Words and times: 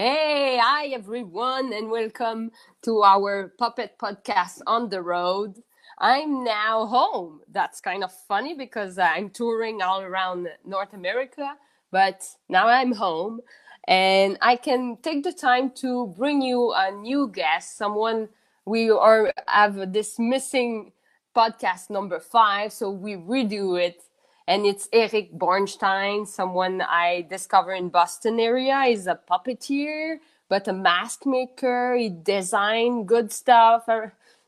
Hey, 0.00 0.58
hi 0.62 0.86
everyone, 0.88 1.72
and 1.72 1.90
welcome 1.90 2.52
to 2.82 3.02
our 3.02 3.52
puppet 3.58 3.98
podcast 3.98 4.60
on 4.66 4.88
the 4.90 5.02
road. 5.02 5.60
I'm 5.98 6.44
now 6.44 6.86
home. 6.86 7.40
That's 7.50 7.80
kind 7.80 8.04
of 8.04 8.12
funny 8.28 8.54
because 8.54 8.96
I'm 8.98 9.30
touring 9.30 9.82
all 9.82 10.00
around 10.00 10.48
North 10.64 10.92
America, 10.94 11.56
but 11.90 12.24
now 12.48 12.68
I'm 12.68 12.92
home 12.92 13.40
and 13.88 14.38
I 14.40 14.54
can 14.54 14.98
take 15.02 15.24
the 15.24 15.32
time 15.32 15.70
to 15.82 16.06
bring 16.16 16.42
you 16.42 16.72
a 16.76 16.92
new 16.92 17.26
guest, 17.28 17.76
someone 17.76 18.28
we 18.64 18.90
are 18.90 19.32
have 19.48 19.92
this 19.92 20.16
missing 20.18 20.92
podcast 21.34 21.90
number 21.90 22.20
five, 22.20 22.72
so 22.72 22.88
we 22.90 23.14
redo 23.16 23.80
it. 23.80 24.02
And 24.48 24.64
it's 24.64 24.88
Eric 24.94 25.34
Bornstein, 25.34 26.26
someone 26.26 26.80
I 26.80 27.26
discovered 27.28 27.74
in 27.74 27.90
Boston 27.90 28.40
area. 28.40 28.82
He's 28.86 29.06
a 29.06 29.20
puppeteer, 29.30 30.20
but 30.48 30.66
a 30.68 30.72
mask 30.72 31.26
maker. 31.26 31.94
He 31.94 32.08
design 32.08 33.04
good 33.04 33.30
stuff. 33.30 33.86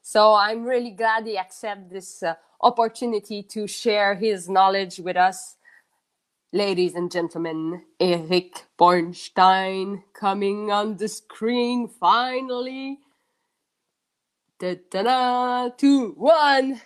So 0.01 0.33
I'm 0.33 0.65
really 0.65 0.93
glad 0.93 1.27
he 1.27 1.37
accepted 1.37 1.91
this 1.91 2.23
uh, 2.23 2.33
opportunity 2.63 3.43
to 3.43 3.67
share 3.67 4.15
his 4.15 4.49
knowledge 4.49 5.01
with 5.01 5.19
us. 5.19 5.57
Ladies 6.51 6.95
and 6.95 7.13
gentlemen, 7.13 7.83
Eric 8.01 8.65
Bornstein 8.79 10.03
coming 10.15 10.71
on 10.71 10.97
the 10.97 11.09
screen 11.09 11.87
finally. 11.87 13.01
Da-da-da, 14.59 15.69
two, 15.77 16.13
one. 16.17 16.81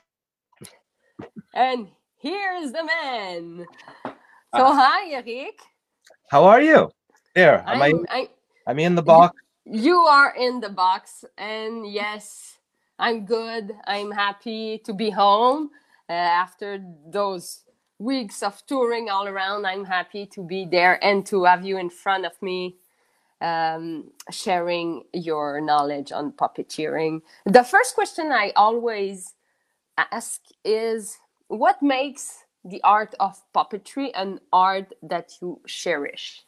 And 1.54 1.92
here's 2.24 2.72
the 2.72 2.82
man. 2.82 3.66
So, 4.56 4.64
uh, 4.64 4.74
hi, 4.74 5.12
Eric. 5.12 5.60
How 6.30 6.44
are 6.44 6.60
you? 6.60 6.90
There, 7.34 7.62
am 7.66 7.82
I'm, 7.82 8.06
I? 8.08 8.28
I'm 8.66 8.78
in 8.78 8.94
the 8.94 9.02
box. 9.02 9.36
You 9.66 9.98
are 9.98 10.34
in 10.34 10.60
the 10.60 10.70
box, 10.70 11.24
and 11.36 11.86
yes, 11.86 12.58
I'm 12.98 13.26
good. 13.26 13.72
I'm 13.86 14.10
happy 14.10 14.78
to 14.86 14.94
be 14.94 15.10
home 15.10 15.70
uh, 16.08 16.12
after 16.12 16.82
those 17.06 17.64
weeks 17.98 18.42
of 18.42 18.64
touring 18.66 19.10
all 19.10 19.28
around. 19.28 19.66
I'm 19.66 19.84
happy 19.84 20.24
to 20.26 20.42
be 20.42 20.64
there 20.64 21.02
and 21.04 21.26
to 21.26 21.44
have 21.44 21.64
you 21.64 21.76
in 21.76 21.90
front 21.90 22.24
of 22.24 22.40
me 22.40 22.76
um, 23.42 24.10
sharing 24.30 25.04
your 25.12 25.60
knowledge 25.60 26.10
on 26.10 26.32
puppeteering. 26.32 27.20
The 27.44 27.64
first 27.64 27.94
question 27.94 28.32
I 28.32 28.52
always 28.56 29.34
ask 29.98 30.40
is 30.64 31.18
what 31.54 31.82
makes 31.82 32.44
the 32.64 32.82
art 32.82 33.14
of 33.20 33.40
puppetry 33.54 34.10
an 34.14 34.40
art 34.52 34.92
that 35.02 35.32
you 35.40 35.60
cherish? 35.66 36.44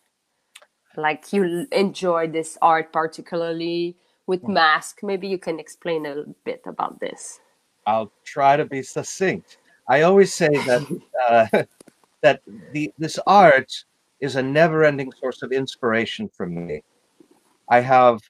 Like 0.96 1.32
you 1.32 1.66
enjoy 1.72 2.28
this 2.28 2.56
art 2.62 2.92
particularly 2.92 3.96
with 4.27 4.42
hmm. 4.42 4.54
mask. 4.54 5.00
Maybe 5.02 5.28
you 5.28 5.38
can 5.38 5.60
explain 5.60 6.06
a 6.06 6.14
little 6.14 6.36
bit 6.44 6.62
about 6.66 7.00
this. 7.00 7.40
I'll 7.86 8.12
try 8.24 8.56
to 8.56 8.64
be 8.64 8.82
succinct. 8.82 9.58
I 9.88 10.02
always 10.02 10.34
say 10.34 10.48
that 10.48 10.82
uh, 11.28 11.64
that 12.22 12.40
the 12.72 12.92
this 12.98 13.18
art 13.27 13.72
is 14.20 14.36
a 14.36 14.42
never-ending 14.42 15.12
source 15.20 15.42
of 15.42 15.52
inspiration 15.52 16.28
for 16.28 16.46
me. 16.46 16.82
I 17.68 17.80
have 17.80 18.20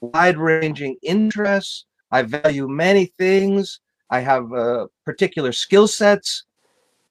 wide-ranging 0.00 0.96
interests. 1.02 1.86
I 2.12 2.22
value 2.22 2.68
many 2.68 3.06
things. 3.18 3.80
I 4.10 4.20
have 4.20 4.52
uh, 4.52 4.86
particular 5.04 5.52
skill 5.52 5.88
sets, 5.88 6.44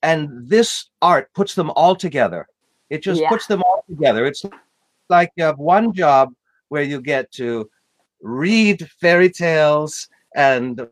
and 0.04 0.48
this 0.48 0.90
art 1.02 1.34
puts 1.34 1.56
them 1.56 1.72
all 1.76 1.96
together. 1.96 2.48
It 2.90 3.02
just 3.04 3.22
yeah. 3.22 3.30
puts 3.30 3.48
them 3.48 3.64
all 3.64 3.84
together. 3.90 4.26
It's 4.26 4.46
like 5.10 5.32
you 5.36 5.44
have 5.44 5.58
one 5.58 5.94
job 5.94 6.34
where 6.70 6.84
you 6.84 7.02
get 7.02 7.32
to 7.34 7.70
read 8.22 8.90
fairy 9.00 9.30
tales 9.30 10.08
and 10.36 10.88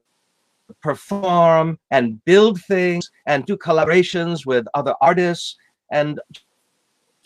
perform 0.82 1.80
and 1.92 2.24
build 2.26 2.62
things 2.62 3.10
and 3.26 3.46
do 3.46 3.58
collaborations 3.58 4.46
with 4.46 4.66
other 4.74 4.96
artists 5.02 5.58
and 5.92 6.20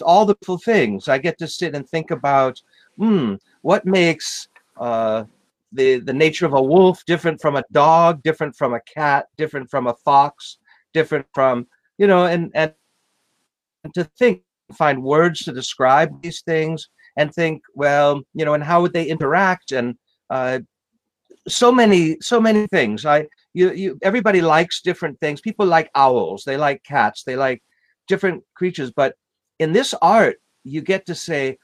all 0.03 0.25
the 0.25 0.35
cool 0.45 0.57
things. 0.57 1.07
I 1.07 1.17
get 1.17 1.38
to 1.39 1.47
sit 1.47 1.75
and 1.75 1.88
think 1.88 2.11
about, 2.11 2.61
hmm, 2.97 3.35
what 3.61 3.85
makes 3.85 4.47
uh, 4.77 5.23
the 5.72 6.00
the 6.00 6.13
nature 6.13 6.45
of 6.45 6.53
a 6.53 6.61
wolf 6.61 7.03
different 7.05 7.41
from 7.41 7.55
a 7.55 7.63
dog, 7.72 8.23
different 8.23 8.55
from 8.55 8.73
a 8.73 8.81
cat, 8.81 9.28
different 9.38 9.69
from 9.69 9.88
a 9.88 9.94
fox, 9.94 10.57
different 10.94 11.25
from 11.33 11.67
you 11.97 12.07
know, 12.07 12.25
and 12.25 12.51
and, 12.53 12.73
and 13.83 13.94
to 13.94 14.03
think, 14.17 14.44
find 14.73 15.03
words 15.03 15.39
to 15.41 15.51
describe 15.51 16.22
these 16.22 16.41
things, 16.41 16.89
and 17.17 17.33
think, 17.33 17.61
well, 17.75 18.22
you 18.33 18.45
know, 18.45 18.53
and 18.53 18.63
how 18.63 18.81
would 18.81 18.94
they 18.94 19.07
interact 19.07 19.72
and 19.72 19.95
uh, 20.29 20.59
so 21.47 21.72
many 21.72 22.17
so 22.22 22.39
many 22.39 22.67
things. 22.67 23.06
I 23.06 23.27
you 23.53 23.72
you 23.72 24.00
everybody 24.03 24.41
likes 24.41 24.81
different 24.81 25.19
things. 25.19 25.41
People 25.41 25.66
like 25.66 25.89
owls, 25.95 26.44
they 26.44 26.57
like 26.57 26.83
cats, 26.83 27.23
they 27.23 27.35
like 27.35 27.63
different 28.07 28.44
creatures, 28.56 28.91
but 28.91 29.16
in 29.59 29.73
this 29.73 29.94
art, 30.01 30.38
you 30.63 30.81
get 30.81 31.06
to 31.07 31.16
say, 31.16 31.57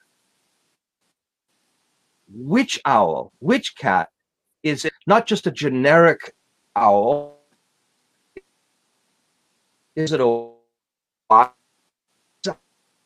which 2.33 2.81
owl, 2.85 3.31
which 3.39 3.75
cat 3.77 4.09
is 4.63 4.85
it 4.85 4.93
not 5.05 5.27
just 5.27 5.45
a 5.47 5.51
generic 5.51 6.33
owl? 6.75 7.39
Is 9.95 10.11
it 10.11 10.21
a 10.21 10.49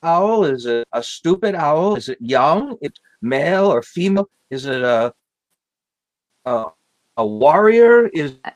owl? 0.04 0.46
Is 0.46 0.66
it 0.66 0.88
a 0.94 1.04
stupid 1.04 1.56
owl? 1.56 1.96
Is 1.96 2.10
it 2.10 2.18
young? 2.22 2.78
It's 2.82 3.00
male 3.22 3.66
or 3.66 3.82
female? 3.82 4.30
Is 4.50 4.66
it 4.66 4.82
a 4.82 5.14
a, 6.46 6.66
a 7.18 7.26
warrior? 7.26 8.08
Is 8.08 8.36
uh, 8.46 8.52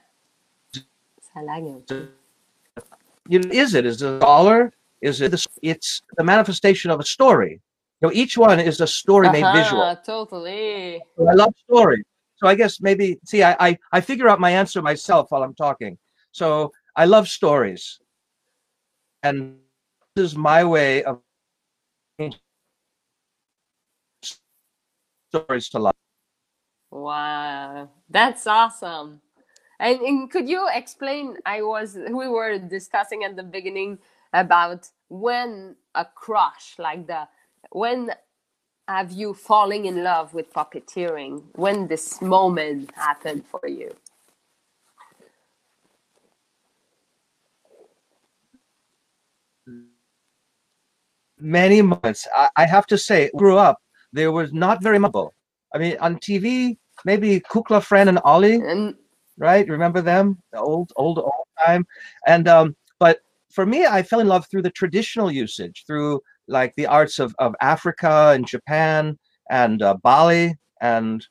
you 3.28 3.40
know, 3.40 3.50
is 3.52 3.74
it? 3.74 3.86
Is 3.86 4.02
it 4.02 4.08
a 4.08 4.20
scholar? 4.20 4.74
Is 5.02 5.22
it? 5.22 5.34
It's 5.62 6.02
the 6.18 6.24
manifestation 6.24 6.92
of 6.92 7.00
a 7.00 7.06
story. 7.06 7.60
You 8.02 8.08
know, 8.08 8.14
each 8.14 8.38
one 8.38 8.60
is 8.60 8.82
a 8.82 8.88
story 8.88 9.28
uh-huh, 9.28 9.34
made 9.40 9.64
visual. 9.64 9.96
Totally. 10.04 11.04
So 11.18 11.28
I 11.28 11.34
love 11.34 11.54
stories. 11.70 12.04
So 12.38 12.48
I 12.48 12.56
guess 12.56 12.82
maybe 12.82 13.20
see, 13.26 13.44
I, 13.44 13.56
I 13.60 13.78
I 13.92 14.02
figure 14.02 14.28
out 14.28 14.40
my 14.40 14.50
answer 14.50 14.82
myself 14.82 15.28
while 15.30 15.44
I'm 15.44 15.54
talking. 15.54 15.98
So 16.32 16.72
I 16.96 17.06
love 17.06 17.28
stories, 17.28 18.00
and 19.22 19.58
this 20.16 20.32
is 20.32 20.36
my 20.36 20.64
way 20.64 21.04
of 21.04 21.20
stories 25.32 25.70
to 25.70 25.80
life. 25.80 25.94
Wow, 26.90 27.90
that's 28.10 28.48
awesome. 28.48 29.22
And, 29.80 30.00
and, 30.02 30.32
could 30.32 30.50
you 30.50 30.68
explain? 30.74 31.38
I 31.46 31.62
was 31.62 31.96
we 31.96 32.28
were 32.28 32.58
discussing 32.60 33.24
at 33.24 33.36
the 33.36 33.44
beginning 33.44 34.00
about 34.34 34.90
when 35.10 35.76
a 35.96 36.06
crush 36.06 36.76
like 36.78 37.08
the 37.08 37.28
when 37.70 38.12
have 38.88 39.12
you 39.12 39.34
falling 39.34 39.86
in 39.86 40.04
love 40.04 40.34
with 40.34 40.52
puppeteering? 40.54 41.44
When 41.56 41.88
this 41.88 42.22
moment 42.22 42.92
happened 42.96 43.46
for 43.46 43.68
you? 43.68 43.92
Many 51.40 51.82
months. 51.82 52.28
I, 52.36 52.50
I 52.58 52.66
have 52.66 52.86
to 52.88 52.98
say, 52.98 53.32
grew 53.36 53.58
up. 53.58 53.80
There 54.14 54.32
was 54.32 54.52
not 54.52 54.84
very 54.84 55.00
much. 55.00 55.16
I 55.74 55.78
mean, 55.78 55.96
on 56.00 56.18
TV, 56.18 56.78
maybe 57.06 57.40
Kukla, 57.40 57.82
Fran, 57.82 58.10
and 58.10 58.20
Ollie, 58.24 58.56
and, 58.56 58.96
right? 59.38 59.68
Remember 59.68 60.02
them? 60.02 60.38
The 60.52 60.60
old, 60.60 60.92
old, 60.98 61.18
old 61.18 61.48
time. 61.66 61.88
And 62.28 62.48
um, 62.48 62.76
but 63.00 63.22
for 63.52 63.66
me, 63.66 63.86
I 63.86 64.04
fell 64.04 64.20
in 64.20 64.28
love 64.28 64.48
through 64.48 64.64
the 64.64 64.70
traditional 64.70 65.32
usage, 65.32 65.84
through 65.88 66.22
like 66.48 66.74
the 66.76 66.88
arts 66.88 67.20
of, 67.20 67.36
of 67.40 67.56
Africa 67.62 68.32
and 68.34 68.48
Japan 68.48 69.18
and 69.50 69.82
uh, 69.82 69.96
Bali 70.02 70.56
and 70.82 71.26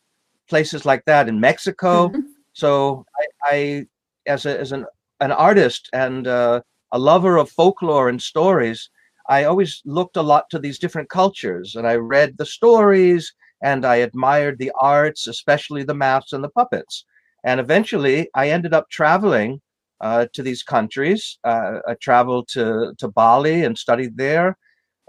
places 0.49 0.85
like 0.85 1.05
that 1.07 1.29
in 1.29 1.41
Mexico. 1.41 2.13
So 2.53 3.07
I, 3.17 3.27
I, 3.55 3.87
as, 4.27 4.45
a, 4.45 4.59
as 4.59 4.73
an, 4.73 4.85
an 5.21 5.33
artist 5.33 5.89
and 5.93 6.27
uh, 6.27 6.61
a 6.93 6.99
lover 6.99 7.37
of 7.37 7.49
folklore 7.49 8.09
and 8.09 8.21
stories, 8.21 8.91
I 9.29 9.45
always 9.45 9.81
looked 9.85 10.17
a 10.17 10.23
lot 10.23 10.51
to 10.51 10.59
these 10.59 10.79
different 10.79 11.09
cultures 11.09 11.77
and 11.77 11.87
I 11.87 11.95
read 11.95 12.37
the 12.37 12.45
stories 12.45 13.33
and 13.63 13.85
I 13.85 13.97
admired 13.97 14.59
the 14.59 14.73
arts, 14.81 15.29
especially 15.29 15.85
the 15.85 15.95
masks 15.95 16.33
and 16.33 16.43
the 16.43 16.49
puppets. 16.49 17.05
And 17.45 17.61
eventually 17.61 18.29
I 18.35 18.51
ended 18.51 18.75
up 18.75 18.91
traveling 18.91 19.61
uh, 20.01 20.27
to 20.33 20.43
these 20.43 20.63
countries. 20.63 21.39
Uh, 21.45 21.79
I 21.87 21.95
traveled 21.95 22.49
to, 22.49 22.95
to 22.99 23.09
Bali 23.09 23.65
and 23.65 23.79
studied 23.79 24.17
there 24.17 24.57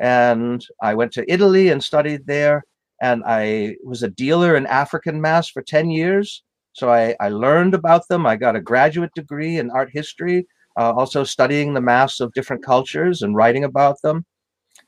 and 0.02 0.66
I 0.82 0.96
went 0.96 1.14
to 1.14 1.32
Italy 1.32 1.70
and 1.70 1.82
studied 1.82 2.26
there. 2.26 2.66
And 3.02 3.24
I 3.26 3.76
was 3.84 4.04
a 4.04 4.10
dealer 4.10 4.56
in 4.56 4.66
African 4.66 5.22
masks 5.22 5.52
for 5.52 5.62
10 5.62 5.92
years. 5.92 6.44
So 6.74 6.92
I, 6.92 7.16
I 7.20 7.30
learned 7.30 7.76
about 7.76 8.08
them. 8.08 8.26
I 8.26 8.36
got 8.36 8.56
a 8.56 8.62
graduate 8.62 9.12
degree 9.16 9.58
in 9.58 9.70
art 9.70 9.90
history, 9.94 10.48
uh, 10.80 10.92
also 10.94 11.24
studying 11.24 11.74
the 11.74 11.82
masks 11.82 12.20
of 12.20 12.34
different 12.34 12.66
cultures 12.66 13.22
and 13.22 13.36
writing 13.36 13.64
about 13.64 14.02
them. 14.02 14.26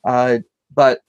Uh, 0.07 0.39
but 0.74 1.01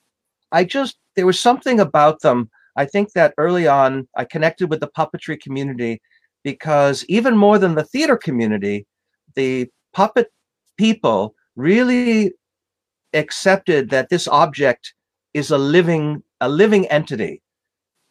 I 0.53 0.65
just 0.65 0.99
there 1.17 1.27
was 1.27 1.41
something 1.41 1.81
about 1.81 2.21
them. 2.21 2.51
I 2.77 2.85
think 2.85 3.13
that 3.13 3.35
early 3.39 3.67
on 3.67 4.09
I 4.17 4.25
connected 4.25 4.69
with 4.69 4.81
the 4.81 4.89
puppetry 4.89 5.41
community 5.41 6.01
because 6.43 7.05
even 7.09 7.37
more 7.37 7.59
than 7.59 7.75
the 7.75 7.85
theater 7.85 8.17
community, 8.17 8.87
the 9.35 9.69
puppet 9.93 10.31
people 10.77 11.35
really 11.57 12.33
accepted 13.15 13.91
that 13.91 14.09
this 14.11 14.29
object 14.29 14.95
is 15.35 15.51
a 15.51 15.59
living 15.59 16.23
a 16.41 16.49
living 16.49 16.87
entity 16.89 17.43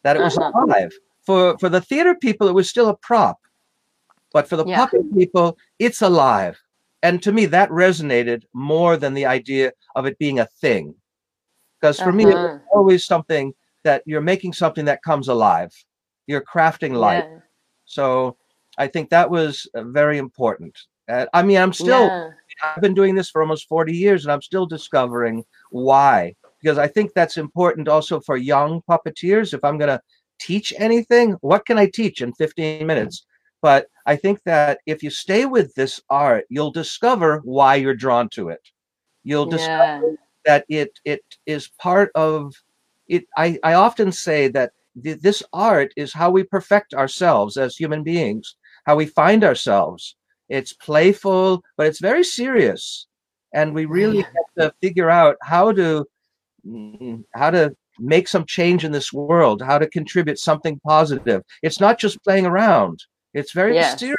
that 0.04 0.16
it 0.16 0.22
was 0.22 0.36
Uh-huh. 0.36 0.52
alive 0.64 0.92
for 1.26 1.56
for 1.58 1.68
the 1.68 1.80
theater 1.80 2.14
people 2.14 2.48
it 2.48 2.54
was 2.54 2.68
still 2.68 2.88
a 2.88 2.96
prop 2.96 3.38
but 4.32 4.48
for 4.48 4.56
the 4.56 4.66
Yeah. 4.66 4.76
puppet 4.76 5.02
people 5.14 5.56
it's 5.78 6.02
alive 6.02 6.58
and 7.02 7.22
to 7.22 7.32
me 7.32 7.46
that 7.46 7.70
resonated 7.70 8.42
more 8.54 8.96
than 8.96 9.14
the 9.14 9.26
idea 9.26 9.72
of 9.96 10.06
it 10.06 10.18
being 10.18 10.40
a 10.40 10.46
thing 10.60 10.94
because 11.80 12.00
for 12.00 12.12
me 12.12 12.24
it 12.24 12.38
was 12.40 12.50
Uh-huh. 12.50 12.58
always 12.72 13.04
something 13.04 13.52
that 13.84 14.02
you're 14.06 14.20
making 14.32 14.52
something 14.52 14.84
that 14.86 15.02
comes 15.02 15.28
alive 15.28 15.72
you're 16.26 16.42
crafting 16.54 16.94
life 16.94 17.24
Yeah. 17.24 17.40
so 17.84 18.36
i 18.78 18.86
think 18.86 19.10
that 19.10 19.30
was 19.30 19.68
uh, 19.74 19.82
very 19.84 20.18
important 20.18 20.76
uh, 21.08 21.26
i 21.34 21.42
mean 21.42 21.58
i'm 21.58 21.72
still 21.72 22.14
Yeah. 22.14 22.30
I've 22.62 22.82
been 22.82 22.94
doing 22.94 23.14
this 23.14 23.30
for 23.30 23.42
almost 23.42 23.68
40 23.68 23.92
years 23.92 24.24
and 24.24 24.32
I'm 24.32 24.42
still 24.42 24.66
discovering 24.66 25.44
why. 25.70 26.34
Because 26.62 26.78
I 26.78 26.86
think 26.86 27.12
that's 27.12 27.36
important 27.36 27.88
also 27.88 28.20
for 28.20 28.36
young 28.36 28.82
puppeteers. 28.88 29.52
If 29.52 29.62
I'm 29.64 29.76
going 29.78 29.88
to 29.88 30.00
teach 30.38 30.72
anything, 30.78 31.32
what 31.40 31.66
can 31.66 31.78
I 31.78 31.86
teach 31.86 32.22
in 32.22 32.32
15 32.34 32.86
minutes? 32.86 33.26
But 33.60 33.86
I 34.06 34.16
think 34.16 34.40
that 34.44 34.80
if 34.86 35.02
you 35.02 35.10
stay 35.10 35.46
with 35.46 35.74
this 35.74 36.00
art, 36.10 36.44
you'll 36.48 36.70
discover 36.70 37.40
why 37.44 37.76
you're 37.76 37.94
drawn 37.94 38.28
to 38.30 38.48
it. 38.50 38.60
You'll 39.24 39.46
discover 39.46 40.08
Yeah. 40.08 40.16
that 40.44 40.64
it 40.68 41.00
it 41.04 41.22
is 41.46 41.68
part 41.78 42.10
of 42.14 42.52
it. 43.08 43.24
I, 43.38 43.58
I 43.62 43.74
often 43.74 44.12
say 44.12 44.48
that 44.48 44.72
th- 45.02 45.20
this 45.20 45.42
art 45.54 45.92
is 45.96 46.12
how 46.12 46.30
we 46.30 46.42
perfect 46.44 46.92
ourselves 46.92 47.56
as 47.56 47.74
human 47.76 48.02
beings, 48.02 48.56
how 48.84 48.96
we 48.96 49.06
find 49.06 49.42
ourselves. 49.44 50.16
It's 50.48 50.72
playful, 50.72 51.62
but 51.76 51.86
it's 51.86 52.00
very 52.00 52.24
serious, 52.24 53.06
and 53.54 53.74
we 53.74 53.86
really 53.86 54.18
Yeah. 54.18 54.24
have 54.36 54.70
to 54.70 54.74
figure 54.82 55.10
out 55.10 55.36
how 55.42 55.72
to 55.72 56.04
mm, 56.66 57.24
how 57.34 57.50
to 57.50 57.74
make 57.98 58.28
some 58.28 58.44
change 58.44 58.84
in 58.84 58.92
this 58.92 59.12
world, 59.12 59.62
how 59.62 59.78
to 59.78 59.88
contribute 59.88 60.38
something 60.38 60.80
positive. 60.86 61.42
It's 61.62 61.80
not 61.80 61.98
just 61.98 62.22
playing 62.24 62.46
around; 62.46 63.02
it's 63.32 63.52
very 63.52 63.74
Yes. 63.74 63.98
serious. 64.00 64.18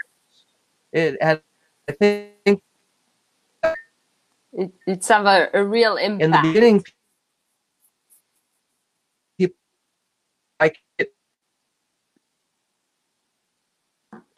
It, 0.93 1.17
and 1.21 1.41
I 1.89 1.91
think 1.91 2.61
It, 4.57 4.71
it's 4.87 5.07
have 5.09 5.25
a, 5.25 5.49
a 5.53 5.63
real 5.63 5.97
impact. 5.97 6.23
in 6.23 6.31
the 6.31 6.39
beginning, 6.41 6.83
people 9.37 9.55
like 10.61 10.77
it 10.97 11.13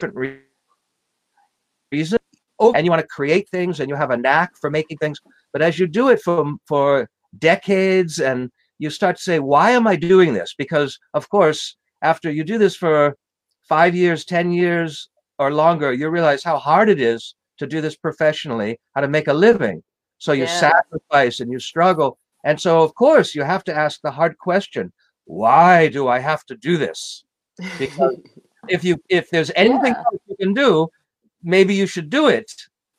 different 0.00 0.16
re- 0.16 0.40
reason. 1.92 2.18
Oh, 2.60 2.72
and 2.72 2.84
you 2.84 2.90
want 2.90 3.02
to 3.02 3.06
create 3.08 3.48
things, 3.48 3.80
and 3.80 3.88
you 3.88 3.96
have 3.96 4.10
a 4.10 4.16
knack 4.16 4.50
for 4.60 4.70
making 4.70 4.98
things. 4.98 5.18
But 5.52 5.62
as 5.62 5.78
you 5.78 5.86
do 5.86 6.08
it 6.10 6.20
for 6.22 6.54
for 6.66 7.08
decades, 7.38 8.18
and 8.20 8.50
you 8.78 8.90
start 8.90 9.16
to 9.16 9.22
say, 9.22 9.38
"Why 9.38 9.70
am 9.72 9.86
I 9.86 9.96
doing 9.96 10.32
this?" 10.34 10.54
Because 10.56 10.98
of 11.14 11.28
course, 11.28 11.76
after 12.02 12.30
you 12.30 12.44
do 12.44 12.58
this 12.58 12.76
for 12.76 13.14
five 13.68 13.94
years, 13.94 14.24
ten 14.24 14.50
years, 14.52 15.08
or 15.38 15.52
longer, 15.52 15.92
you 15.92 16.08
realize 16.10 16.42
how 16.44 16.58
hard 16.58 16.88
it 16.88 17.00
is 17.00 17.34
to 17.58 17.66
do 17.66 17.80
this 17.80 17.96
professionally, 17.96 18.78
how 18.94 19.00
to 19.02 19.08
make 19.08 19.28
a 19.28 19.34
living. 19.34 19.82
So 20.18 20.32
you 20.32 20.44
Yeah. 20.44 20.70
sacrifice 20.70 21.40
and 21.40 21.50
you 21.52 21.58
struggle. 21.60 22.18
And 22.44 22.60
so, 22.60 22.82
of 22.82 22.94
course, 22.94 23.34
you 23.34 23.42
have 23.44 23.64
to 23.64 23.74
ask 23.74 24.00
the 24.02 24.10
hard 24.12 24.38
question 24.38 24.92
why 25.26 25.88
do 25.88 26.08
I 26.08 26.18
have 26.20 26.44
to 26.46 26.56
do 26.56 26.76
this? 26.76 27.24
Because 27.78 28.16
if 28.68 28.84
you 28.84 28.96
if 29.08 29.30
there's 29.30 29.50
anything 29.56 29.94
Yeah. 29.94 30.04
else 30.06 30.20
you 30.26 30.36
can 30.36 30.54
do, 30.54 30.88
maybe 31.42 31.74
you 31.74 31.86
should 31.86 32.10
do 32.10 32.28
it. 32.28 32.50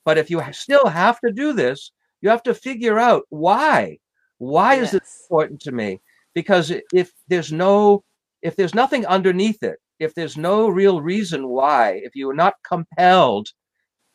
But 0.05 0.17
if 0.17 0.29
you 0.29 0.41
still 0.51 0.87
have 0.87 1.19
to 1.21 1.31
do 1.31 1.53
this, 1.53 1.91
you 2.21 2.29
have 2.29 2.43
to 2.43 2.53
figure 2.53 2.99
out 2.99 3.23
why. 3.29 3.99
Why 4.37 4.75
is 4.75 4.93
it 4.93 5.03
important 5.23 5.61
to 5.61 5.71
me? 5.71 6.01
Because 6.33 6.71
if 6.93 7.11
there's 7.27 7.51
no 7.51 8.03
if 8.41 8.55
there's 8.55 8.73
nothing 8.73 9.05
underneath 9.05 9.63
it, 9.63 9.79
if 9.99 10.15
there's 10.15 10.37
no 10.37 10.69
real 10.69 11.01
reason 11.01 11.49
why, 11.49 11.99
if 12.03 12.15
you 12.15 12.29
are 12.29 12.35
not 12.35 12.55
compelled, 12.67 13.49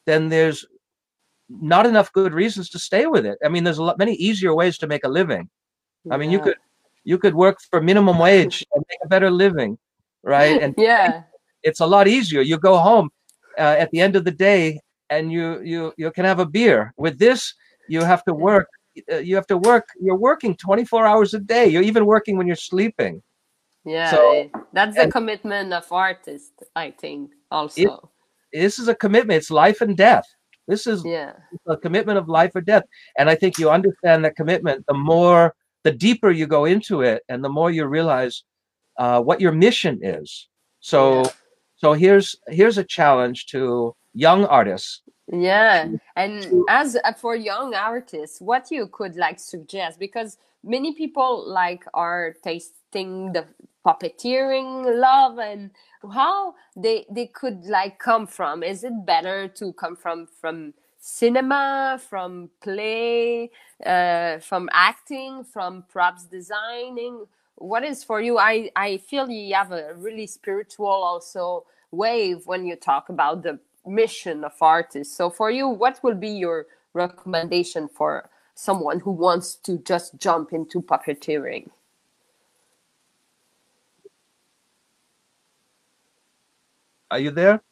then 0.06 0.30
there's 0.30 0.64
not 1.50 1.84
enough 1.84 2.12
good 2.12 2.32
reasons 2.32 2.70
to 2.70 2.78
stay 2.78 3.06
with 3.06 3.26
it. 3.26 3.38
I 3.44 3.48
mean, 3.48 3.64
there's 3.64 3.78
a 3.78 3.82
lot 3.82 3.98
many 3.98 4.14
easier 4.14 4.54
ways 4.54 4.78
to 4.78 4.86
make 4.86 5.04
a 5.04 5.08
living. 5.08 5.50
I 6.10 6.16
mean, 6.16 6.30
you 6.30 6.40
could 6.40 6.56
you 7.04 7.18
could 7.18 7.34
work 7.34 7.58
for 7.70 7.80
minimum 7.80 8.18
wage 8.18 8.64
and 8.74 8.84
make 8.88 8.98
a 9.04 9.08
better 9.08 9.30
living, 9.30 9.78
right? 10.22 10.60
And 10.62 10.74
yeah. 10.78 11.22
it's 11.62 11.80
a 11.80 11.86
lot 11.86 12.08
easier. 12.08 12.40
You 12.40 12.58
go 12.58 12.78
home 12.78 13.10
uh, 13.58 13.76
at 13.78 13.90
the 13.90 14.00
end 14.00 14.16
of 14.16 14.24
the 14.24 14.30
day 14.30 14.80
and 15.10 15.32
you 15.32 15.60
you 15.62 15.92
you 15.96 16.10
can 16.10 16.24
have 16.24 16.40
a 16.40 16.46
beer. 16.46 16.92
With 16.96 17.18
this, 17.18 17.54
you 17.88 18.02
have 18.02 18.24
to 18.24 18.34
work. 18.34 18.68
Uh, 19.12 19.16
you 19.16 19.34
have 19.34 19.46
to 19.48 19.58
work. 19.58 19.86
You're 20.00 20.16
working 20.16 20.56
24 20.56 21.06
hours 21.06 21.34
a 21.34 21.40
day. 21.40 21.66
You're 21.66 21.82
even 21.82 22.06
working 22.06 22.36
when 22.36 22.46
you're 22.46 22.56
sleeping. 22.56 23.22
Yeah. 23.84 24.10
So- 24.10 24.32
eh, 24.32 24.48
that's 24.72 24.96
the 24.96 25.10
commitment 25.10 25.72
of 25.72 25.90
artists, 25.92 26.62
I 26.76 26.90
think, 26.92 27.32
also. 27.50 28.10
This 28.52 28.78
is 28.78 28.88
a 28.88 28.94
commitment. 28.94 29.38
It's 29.38 29.50
life 29.50 29.80
and 29.80 29.96
death. 29.96 30.24
This 30.68 30.86
is 30.86 31.04
yeah. 31.04 31.32
a 31.66 31.76
commitment 31.76 32.18
of 32.18 32.28
life 32.28 32.52
or 32.54 32.60
death. 32.60 32.84
And 33.18 33.28
I 33.28 33.34
think 33.34 33.58
you 33.58 33.68
understand 33.68 34.24
that 34.24 34.36
commitment. 34.36 34.84
The 34.86 34.94
more, 34.94 35.54
the 35.82 35.90
deeper 35.90 36.30
you 36.30 36.46
go 36.46 36.64
into 36.64 37.02
it, 37.02 37.22
and 37.28 37.44
the 37.44 37.50
more 37.50 37.70
you 37.70 37.84
realize 37.84 38.44
uh, 38.98 39.20
what 39.20 39.40
your 39.40 39.52
mission 39.52 39.98
is. 40.02 40.48
So, 40.80 41.22
Yeah. 41.24 41.30
So 41.84 41.92
here's 41.92 42.34
here's 42.48 42.78
a 42.78 42.84
challenge 42.84 43.44
to 43.46 43.94
young 44.14 44.46
artists. 44.46 45.02
Yeah, 45.31 45.88
and 46.16 46.64
as 46.66 46.96
uh, 46.96 47.12
for 47.12 47.36
young 47.36 47.75
artists, 47.75 48.40
what 48.40 48.70
you 48.70 48.86
could 48.86 49.16
like 49.16 49.38
suggest 49.38 49.98
because 49.98 50.38
many 50.62 50.94
people 50.94 51.44
like 51.46 51.84
are 51.92 52.36
tasting 52.42 53.32
the 53.34 53.44
puppeteering 53.84 54.98
love 54.98 55.38
and 55.38 55.72
how 56.10 56.54
they 56.75 57.04
they 57.10 57.26
could 57.26 57.66
like 57.66 57.98
come 57.98 58.26
from. 58.26 58.62
Is 58.62 58.82
it 58.82 59.04
better 59.04 59.46
to 59.48 59.75
come 59.75 59.94
from 59.94 60.26
from 60.40 60.72
cinema, 60.98 62.00
from 62.08 62.48
play, 62.62 63.50
uh, 63.84 64.38
from 64.38 64.70
acting, 64.72 65.44
from 65.44 65.84
props 65.90 66.25
designing? 66.25 67.26
What 67.56 67.84
is 67.84 68.04
for 68.04 68.20
you? 68.20 68.38
I 68.38 68.70
I 68.76 68.98
feel 68.98 69.30
you 69.30 69.54
have 69.54 69.72
a 69.72 69.94
really 69.94 70.26
spiritual 70.26 70.86
also 70.88 71.67
wave 71.90 72.46
when 72.46 72.67
you 72.67 72.76
talk 72.76 73.08
about 73.08 73.43
the 73.43 73.58
mission 73.86 74.44
of 74.44 74.52
artists. 74.60 75.17
So 75.17 75.31
for 75.31 75.50
you, 75.50 75.69
what 75.69 76.00
will 76.02 76.14
be 76.14 76.31
your 76.31 76.67
recommendation 76.94 77.88
for 77.88 78.29
someone 78.55 79.00
who 79.00 79.10
wants 79.12 79.56
to 79.56 79.79
just 79.79 80.19
jump 80.19 80.52
into 80.52 80.82
puppeteering? 80.82 81.70
Are 87.10 87.20
you 87.20 87.31
there? 87.31 87.62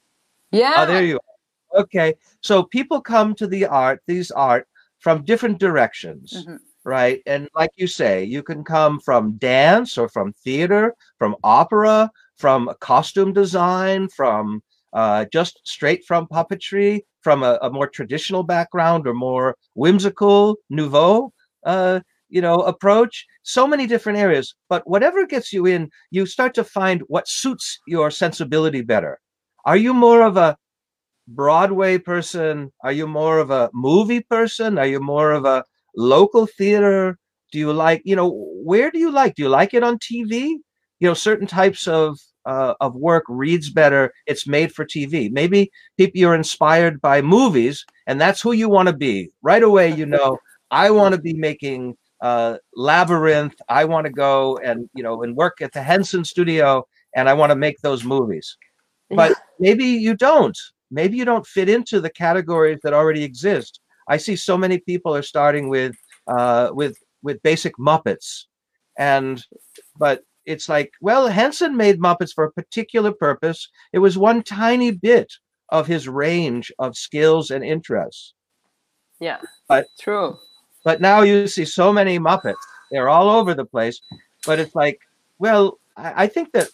Yeah. 0.53 0.75
Oh, 0.77 0.87
there 0.87 1.05
you 1.05 1.17
are. 1.17 1.81
Okay. 1.83 2.15
So 2.41 2.63
people 2.63 3.01
come 3.01 3.35
to 3.37 3.47
the 3.47 3.67
art, 3.67 4.03
these 4.07 4.31
art 4.31 4.69
from 4.99 5.25
different 5.25 5.59
directions, 5.59 6.47
Mhm. 6.47 6.61
Right? 6.85 7.21
And 7.27 7.49
like 7.55 7.71
you 7.77 7.87
say, 7.87 8.25
you 8.25 8.43
can 8.43 8.65
come 8.65 9.01
from 9.01 9.37
dance 9.39 9.97
or 9.99 10.09
from 10.09 10.33
theater, 10.45 10.95
from 11.19 11.37
opera, 11.45 12.11
from 12.37 12.71
costume 12.81 13.33
design, 13.33 14.09
from 14.09 14.63
uh, 14.93 15.25
just 15.33 15.61
straight 15.65 16.05
from 16.05 16.27
puppetry, 16.27 17.01
from 17.23 17.43
a, 17.43 17.59
a 17.63 17.71
more 17.71 17.87
traditional 17.87 18.43
background 18.43 19.07
or 19.07 19.15
more 19.15 19.57
whimsical, 19.75 20.57
nouveau, 20.71 21.33
uh, 21.65 22.01
you 22.29 22.41
know, 22.41 22.57
approach. 22.57 23.27
So 23.43 23.67
many 23.67 23.87
different 23.87 24.19
areas. 24.19 24.55
But 24.69 24.89
whatever 24.89 25.27
gets 25.27 25.53
you 25.53 25.67
in, 25.67 25.91
you 26.11 26.27
start 26.27 26.55
to 26.55 26.65
find 26.65 27.03
what 27.07 27.29
suits 27.29 27.79
your 27.87 28.11
sensibility 28.11 28.83
better. 28.83 29.19
Are 29.65 29.77
you 29.77 29.95
more 29.95 30.23
of 30.23 30.37
a 30.37 30.57
Broadway 31.29 31.99
person? 31.99 32.73
Are 32.83 32.93
you 32.93 33.07
more 33.07 33.39
of 33.39 33.51
a 33.51 33.71
movie 33.73 34.21
person? 34.21 34.77
Are 34.79 34.87
you 34.87 35.01
more 35.01 35.33
of 35.33 35.45
a 35.45 35.65
local 35.97 36.47
theater? 36.47 37.19
Do 37.51 37.59
you 37.59 37.73
like, 37.73 38.03
you 38.05 38.17
know, 38.17 38.31
where 38.65 38.91
do 38.91 38.99
you 38.99 39.11
like? 39.11 39.35
Do 39.35 39.43
you 39.43 39.49
like 39.49 39.75
it 39.75 39.83
on 39.83 39.99
TV? 39.99 40.57
You 41.01 41.09
know, 41.09 41.15
certain 41.15 41.47
types 41.47 41.87
of 41.87 42.19
uh, 42.45 42.75
of 42.81 42.95
work 42.95 43.25
reads 43.29 43.71
better. 43.71 44.13
It's 44.27 44.47
made 44.47 44.73
for 44.73 44.85
TV. 44.85 45.31
Maybe 45.31 45.71
people 45.97 46.19
you're 46.21 46.35
inspired 46.35 47.01
by 47.01 47.23
movies, 47.23 47.85
and 48.07 48.21
that's 48.21 48.41
who 48.41 48.53
you 48.53 48.69
want 48.69 48.89
to 48.89 48.97
be. 48.97 49.31
Right 49.43 49.63
away, 49.63 49.93
you 49.93 50.07
know, 50.07 50.39
I 50.71 50.91
want 50.91 51.15
to 51.15 51.21
be 51.21 51.35
making 51.35 51.97
uh, 52.21 52.57
Labyrinth. 52.75 53.55
I 53.69 53.85
want 53.85 54.07
to 54.07 54.13
go 54.13 54.59
and 54.59 54.89
you 54.95 55.03
know 55.03 55.23
and 55.23 55.37
work 55.37 55.61
at 55.61 55.73
the 55.73 55.83
Henson 55.83 56.25
Studio, 56.25 56.87
and 57.15 57.29
I 57.29 57.35
want 57.35 57.51
to 57.51 57.57
make 57.57 57.81
those 57.81 58.05
movies. 58.05 58.57
But 59.11 59.37
maybe 59.59 59.85
you 59.85 60.17
don't. 60.17 60.59
Maybe 60.91 61.17
you 61.17 61.25
don't 61.25 61.47
fit 61.47 61.69
into 61.69 62.01
the 62.01 62.11
categories 62.11 62.81
that 62.83 62.93
already 62.93 63.25
exist. 63.25 63.81
I 64.15 64.19
see 64.19 64.37
so 64.37 64.57
many 64.65 64.79
people 64.79 65.13
are 65.17 65.23
starting 65.35 65.65
with 65.77 65.95
uh, 66.35 66.67
with 66.73 66.95
with 67.27 67.43
basic 67.43 67.75
Muppets, 67.79 68.29
and 68.99 69.45
but 69.99 70.23
it's 70.45 70.69
like 70.69 70.91
well 71.01 71.29
henson 71.29 71.77
made 71.77 72.01
muppets 72.01 72.33
for 72.35 72.45
a 72.45 72.53
particular 72.53 73.13
purpose 73.13 73.69
it 73.93 74.01
was 74.01 74.19
one 74.19 74.43
tiny 74.43 74.91
bit 74.91 75.31
of 75.69 75.87
his 75.87 76.09
range 76.09 76.67
of 76.81 76.97
skills 76.97 77.51
and 77.53 77.63
interests 77.65 78.35
Yeah. 79.21 79.39
But- 79.69 79.87
true. 80.01 80.37
but 80.85 81.01
now 81.01 81.23
you 81.23 81.47
see 81.47 81.65
so 81.65 81.93
many 81.93 82.19
muppets 82.19 82.65
they're 82.91 83.09
all 83.09 83.29
over 83.39 83.55
the 83.55 83.65
place 83.65 84.01
but 84.47 84.59
it's 84.59 84.75
like 84.75 84.99
well 85.39 85.79
i, 85.97 86.25
I 86.25 86.27
think 86.27 86.51
that 86.53 86.69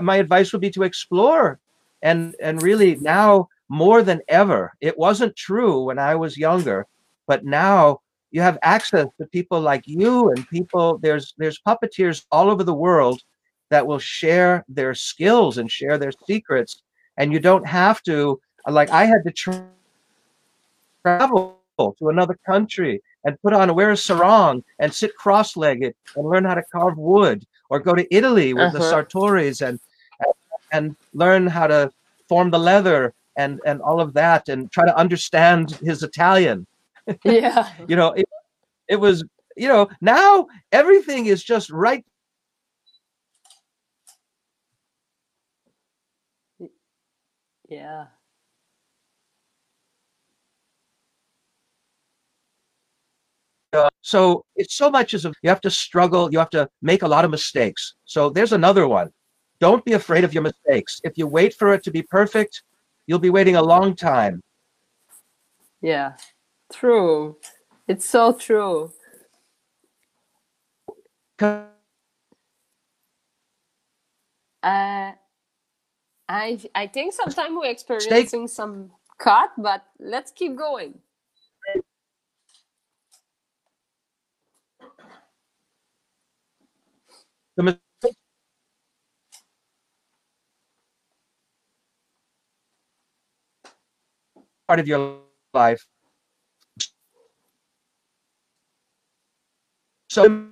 my 0.00 0.16
advice 0.16 0.48
would 0.52 0.62
be 0.62 0.70
to 0.76 0.82
explore 0.90 1.60
and 2.02 2.34
and 2.46 2.62
really 2.62 2.96
now 2.96 3.48
more 3.80 4.00
than 4.08 4.20
ever 4.40 4.60
it 4.88 4.96
wasn't 5.06 5.34
true 5.48 5.76
when 5.88 5.98
i 6.10 6.14
was 6.22 6.36
younger 6.48 6.78
but 7.30 7.40
now 7.44 7.78
you 8.34 8.40
have 8.48 8.58
access 8.76 9.06
to 9.18 9.24
people 9.38 9.60
like 9.70 9.84
you 10.00 10.30
and 10.32 10.48
people 10.58 10.86
there's 11.04 11.26
there's 11.40 11.60
puppeteers 11.68 12.18
all 12.34 12.46
over 12.52 12.64
the 12.64 12.80
world 12.86 13.18
that 13.72 13.86
will 13.86 13.98
share 14.18 14.52
their 14.78 14.94
skills 15.10 15.52
and 15.58 15.68
share 15.78 15.96
their 15.98 16.12
secrets 16.28 16.72
and 17.18 17.32
you 17.32 17.40
don't 17.48 17.66
have 17.80 17.98
to 18.10 18.38
like 18.78 18.90
i 18.90 19.04
had 19.12 19.22
to 19.26 19.32
tra- 19.42 19.68
travel 21.02 21.58
to 21.98 22.08
another 22.10 22.36
country 22.46 23.00
and 23.24 23.40
put 23.42 23.52
on 23.52 23.74
wear 23.74 23.90
a 23.92 23.96
sarong 23.96 24.62
and 24.80 24.92
sit 24.92 25.12
cross-legged 25.16 25.94
and 26.16 26.28
learn 26.32 26.44
how 26.44 26.54
to 26.54 26.62
carve 26.74 26.96
wood 26.98 27.44
or 27.70 27.78
go 27.80 27.94
to 27.94 28.06
italy 28.14 28.52
with 28.52 28.72
the 28.72 28.78
Uh-huh. 28.78 28.92
sartoris 28.92 29.58
and 29.66 29.78
and 30.72 30.94
learn 31.22 31.46
how 31.46 31.66
to 31.66 31.90
form 32.28 32.50
the 32.50 32.58
leather 32.70 33.12
and 33.36 33.60
and 33.66 33.80
all 33.80 34.00
of 34.00 34.12
that 34.14 34.48
and 34.48 34.70
try 34.70 34.84
to 34.84 34.96
understand 34.96 35.72
his 35.82 36.02
italian. 36.02 36.66
Yeah. 37.24 37.68
you 37.88 37.96
know 37.96 38.12
it, 38.12 38.26
it 38.88 38.96
was 38.96 39.24
you 39.56 39.68
know 39.68 39.88
now 40.00 40.46
everything 40.70 41.26
is 41.26 41.42
just 41.42 41.68
right. 41.70 42.04
Yeah. 47.68 48.06
uh, 53.72 53.88
so 54.02 54.44
it's 54.56 54.74
so 54.74 54.90
much 54.90 55.14
as 55.14 55.24
a, 55.24 55.32
you 55.42 55.48
have 55.48 55.60
to 55.60 55.70
struggle 55.70 56.30
you 56.32 56.38
have 56.38 56.50
to 56.50 56.68
make 56.82 57.02
a 57.02 57.08
lot 57.08 57.24
of 57.24 57.30
mistakes. 57.30 57.94
So 58.04 58.30
there's 58.30 58.52
another 58.52 58.86
one. 58.86 59.10
Don't 59.60 59.84
be 59.84 59.92
afraid 59.92 60.24
of 60.24 60.34
your 60.34 60.42
mistakes. 60.42 61.00
If 61.04 61.16
you 61.16 61.26
wait 61.26 61.54
for 61.54 61.72
it 61.72 61.82
to 61.84 61.90
be 61.90 62.02
perfect 62.02 62.62
you'll 63.06 63.18
be 63.18 63.30
waiting 63.30 63.56
a 63.56 63.62
long 63.62 63.94
time 63.94 64.40
Yeah. 65.82 66.14
True. 66.72 67.36
It's 67.88 68.08
so 68.08 68.32
true. 68.32 68.92
Uh, 71.40 71.66
I 76.28 76.60
I 76.74 76.86
think 76.86 77.12
sometimes 77.12 77.56
we're 77.56 77.66
experiencing 77.70 78.46
some 78.46 78.92
cut, 79.18 79.50
but 79.58 79.84
let's 79.98 80.30
keep 80.30 80.56
going. 80.56 80.94
the 87.56 87.78
part 94.68 94.80
of 94.80 94.86
your 94.88 95.18
life 95.54 95.86
so 100.08 100.48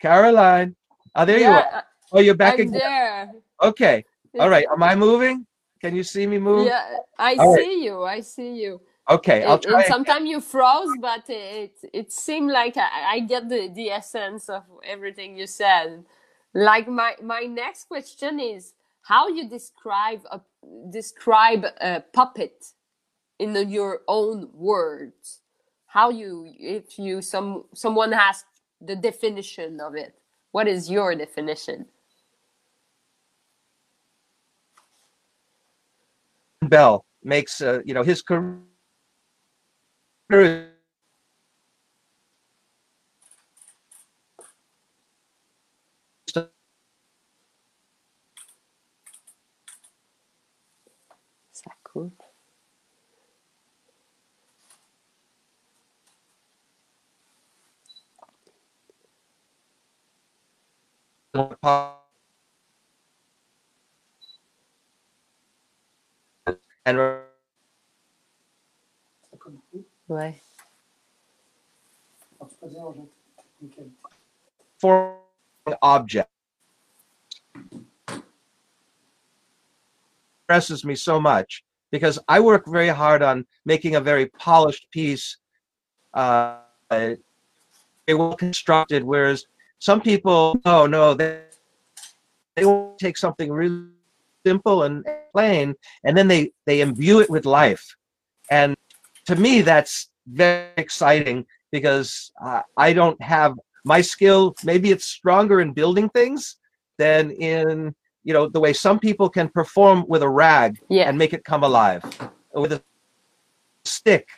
caroline 0.00 0.74
oh 1.14 1.24
there 1.24 1.38
you 1.38 1.50
are 1.52 1.84
oh 2.12 2.20
you're 2.20 2.34
back 2.34 2.54
I'm 2.54 2.60
again 2.60 2.72
there. 2.72 3.32
okay 3.62 4.04
all 4.38 4.48
right 4.48 4.66
am 4.72 4.82
i 4.82 4.94
moving 4.94 5.46
can 5.80 5.94
you 5.94 6.02
see 6.02 6.26
me 6.26 6.38
move 6.38 6.66
Yeah, 6.68 6.96
I 7.18 7.36
All 7.36 7.52
right. 7.54 7.64
see 7.64 7.84
you. 7.84 8.02
I 8.04 8.20
see 8.20 8.52
you. 8.62 8.80
okay 9.10 9.44
i'll 9.44 9.58
try 9.58 9.82
sometimes 9.88 10.28
you 10.28 10.40
froze, 10.40 10.96
but 11.00 11.24
it 11.28 11.72
it 11.92 12.12
seemed 12.12 12.50
like 12.50 12.76
I, 12.76 13.14
I 13.14 13.20
get 13.20 13.48
the, 13.48 13.68
the 13.68 13.90
essence 13.90 14.48
of 14.48 14.62
everything 14.84 15.36
you 15.36 15.46
said. 15.46 16.04
Like 16.54 16.88
my 16.88 17.16
my 17.22 17.42
next 17.42 17.84
question 17.88 18.40
is 18.40 18.72
how 19.10 19.26
you 19.26 19.48
describe 19.48 20.22
a 20.30 20.40
describe 20.90 21.64
a 21.80 22.00
puppet 22.12 22.56
in 23.40 23.52
the- 23.52 23.64
your 23.64 24.02
own 24.06 24.48
words. 24.54 25.42
How 25.86 26.10
you 26.10 26.30
if 26.76 26.96
you 26.96 27.20
some 27.20 27.64
someone 27.74 28.12
has 28.12 28.44
the 28.80 28.94
definition 28.94 29.80
of 29.80 29.96
it. 29.96 30.14
What 30.52 30.68
is 30.68 30.88
your 30.88 31.14
definition? 31.16 31.86
bell 36.68 37.04
makes 37.24 37.60
uh, 37.60 37.80
you 37.84 37.94
know 37.94 38.04
his 38.04 38.22
career 38.22 38.60
And 66.86 67.20
Ouais. 70.08 70.40
for 74.80 75.18
an 75.66 75.74
object 75.82 76.30
impresses 80.48 80.84
me 80.84 80.94
so 80.96 81.20
much 81.20 81.62
because 81.90 82.18
I 82.28 82.40
work 82.40 82.66
very 82.66 82.88
hard 82.88 83.22
on 83.22 83.46
making 83.64 83.96
a 83.96 84.00
very 84.00 84.26
polished 84.26 84.86
piece, 84.90 85.36
uh, 86.14 86.56
very 86.90 87.18
well 88.08 88.34
constructed. 88.34 89.02
Whereas 89.04 89.46
some 89.78 90.00
people, 90.00 90.60
oh 90.64 90.86
no, 90.86 91.14
they 91.14 91.42
they 92.56 92.64
will 92.64 92.96
take 93.00 93.16
something 93.16 93.50
really 93.50 93.86
simple 94.44 94.84
and 94.84 95.04
plain, 95.32 95.74
and 96.04 96.16
then 96.16 96.28
they 96.28 96.52
they 96.66 96.80
imbue 96.80 97.20
it 97.20 97.30
with 97.30 97.46
life. 97.46 97.96
And 98.50 98.76
to 99.26 99.36
me, 99.36 99.62
that's 99.62 100.10
very 100.26 100.72
exciting 100.76 101.46
because 101.72 102.32
uh, 102.44 102.62
I 102.76 102.92
don't 102.92 103.20
have 103.22 103.54
my 103.84 104.00
skill. 104.00 104.54
Maybe 104.64 104.90
it's 104.90 105.04
stronger 105.04 105.60
in 105.60 105.72
building 105.72 106.08
things 106.10 106.56
than 106.98 107.30
in 107.30 107.94
you 108.30 108.34
know 108.34 108.46
the 108.48 108.60
way 108.60 108.72
some 108.72 109.00
people 109.00 109.28
can 109.28 109.48
perform 109.48 110.04
with 110.06 110.22
a 110.22 110.28
rag 110.28 110.78
Yeah. 110.88 111.08
and 111.08 111.18
make 111.18 111.32
it 111.32 111.42
come 111.44 111.64
alive 111.64 112.00
with 112.54 112.72
a 112.74 112.80
stick 113.84 114.28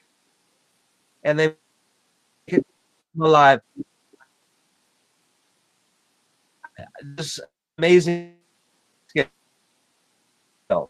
and 1.24 1.38
they 1.38 1.48
make 1.48 2.54
it 2.60 2.66
come 3.14 3.26
alive 3.26 3.60
this 7.16 7.38
amazing 7.76 8.36
skill 9.08 9.28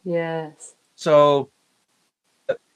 Yes. 0.04 0.74
so 0.94 1.50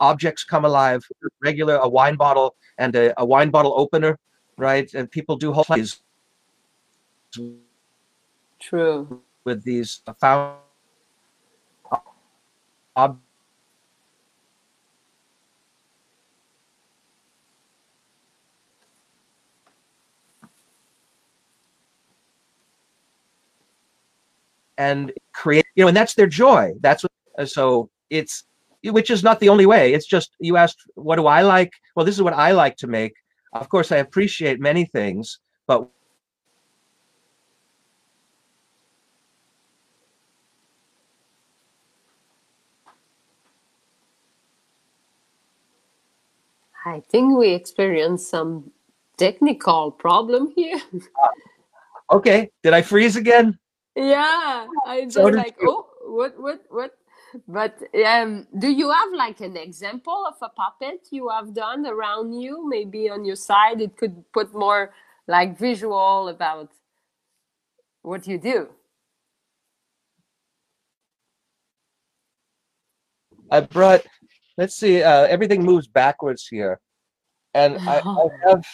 objects 0.01 0.43
come 0.43 0.65
alive 0.65 1.07
regular 1.41 1.77
a 1.77 1.89
wine 1.89 2.17
bottle 2.17 2.57
and 2.79 2.97
a, 2.97 3.15
a 3.21 3.25
wine 3.25 3.51
bottle 3.51 3.75
opener 3.79 4.19
right 4.59 4.93
and 4.93 5.09
people 5.09 5.37
do 5.37 5.53
whole 5.53 5.65
plays 5.65 6.01
True. 8.59 9.23
With 9.47 9.65
these 9.65 10.03
found 10.21 10.57
and 24.79 25.13
create 25.33 25.65
you 25.75 25.85
know 25.85 25.89
and 25.89 25.97
that's 25.97 26.15
their 26.15 26.27
joy. 26.27 26.73
That's 26.81 27.03
what 27.03 27.13
uh, 27.39 27.47
so 27.47 27.89
it's 28.11 28.45
which 28.85 29.11
is 29.11 29.23
not 29.23 29.41
the 29.41 29.49
only 29.49 29.65
way. 29.67 29.95
It's 29.95 30.07
just 30.07 30.37
you 30.39 30.57
asked 30.57 30.83
what 30.95 31.17
do 31.17 31.27
i 31.27 31.41
like? 31.41 31.73
Well 31.95 32.05
this 32.05 32.15
is 32.15 32.23
what 32.23 32.35
i 32.35 32.51
like 32.53 32.77
to 32.79 32.87
make. 32.87 33.15
Of 33.53 33.69
course 33.71 33.91
i 33.93 33.97
appreciate 33.97 34.61
many 34.61 34.85
things 34.85 35.39
but 35.67 35.89
I 46.87 47.01
think 47.11 47.37
we 47.37 47.51
experienced 47.51 48.31
some 48.31 48.71
technical 49.17 49.91
problem 49.91 50.53
here. 50.55 50.81
Okay, 52.13 52.53
did 52.63 52.73
I 52.73 52.83
freeze 52.83 53.17
again? 53.17 53.59
yeah, 53.97 54.69
I 54.87 55.03
just 55.03 55.15
So 55.15 55.25
like, 55.25 55.57
you. 55.61 55.69
oh, 55.69 55.89
what, 56.07 56.41
what, 56.41 56.63
what? 56.71 56.93
But 57.49 57.83
um, 58.07 58.47
do 58.57 58.69
you 58.71 58.91
have 58.93 59.13
like 59.13 59.41
an 59.41 59.57
example 59.57 60.25
of 60.29 60.37
a 60.41 60.49
puppet 60.49 61.09
you 61.11 61.29
have 61.29 61.53
done 61.53 61.85
around 61.85 62.33
you? 62.41 62.69
Maybe 62.69 63.11
on 63.11 63.25
your 63.25 63.35
side, 63.35 63.81
it 63.81 63.97
could 63.97 64.23
put 64.33 64.55
more 64.55 64.93
like 65.27 65.59
visual 65.59 66.29
about 66.29 66.71
what 68.03 68.29
you 68.29 68.39
do. 68.39 68.69
I 73.51 73.61
brought. 73.61 74.07
Let's 74.57 74.77
see. 74.77 75.03
Uh, 75.03 75.27
everything 75.27 75.65
moves 75.65 75.87
backwards 75.87 76.47
here, 76.47 76.81
and 77.55 77.79
I, 77.79 78.01
I 78.05 78.29
have. 78.47 78.65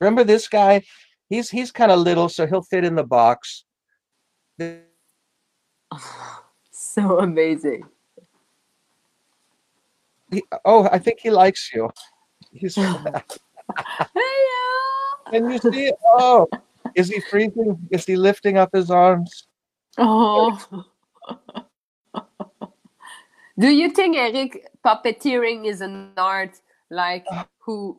Remember 0.00 0.24
this 0.24 0.48
guy? 0.48 0.82
He's 1.28 1.48
he's 1.48 1.70
kind 1.70 1.92
of 1.92 2.00
little, 2.00 2.28
so 2.28 2.46
he'll 2.46 2.62
fit 2.62 2.84
in 2.84 2.94
the 2.94 3.04
box. 3.04 3.64
so 6.72 7.18
amazing. 7.20 7.84
He, 10.30 10.42
oh, 10.64 10.88
I 10.90 10.98
think 10.98 11.20
he 11.20 11.30
likes 11.30 11.70
you. 11.72 11.90
He's. 12.52 12.76
Hey, 14.14 15.38
Can 15.38 15.50
you 15.50 15.58
see? 15.58 15.92
Oh, 16.04 16.46
is 16.94 17.08
he 17.08 17.20
freezing? 17.20 17.78
Is 17.90 18.04
he 18.04 18.16
lifting 18.16 18.58
up 18.58 18.70
his 18.72 18.90
arms? 18.90 19.46
Oh. 19.98 20.84
Do 23.58 23.68
you 23.68 23.90
think, 23.90 24.16
Eric, 24.16 24.66
puppeteering 24.84 25.66
is 25.66 25.80
an 25.80 26.12
art 26.16 26.60
like 26.90 27.26
who 27.58 27.98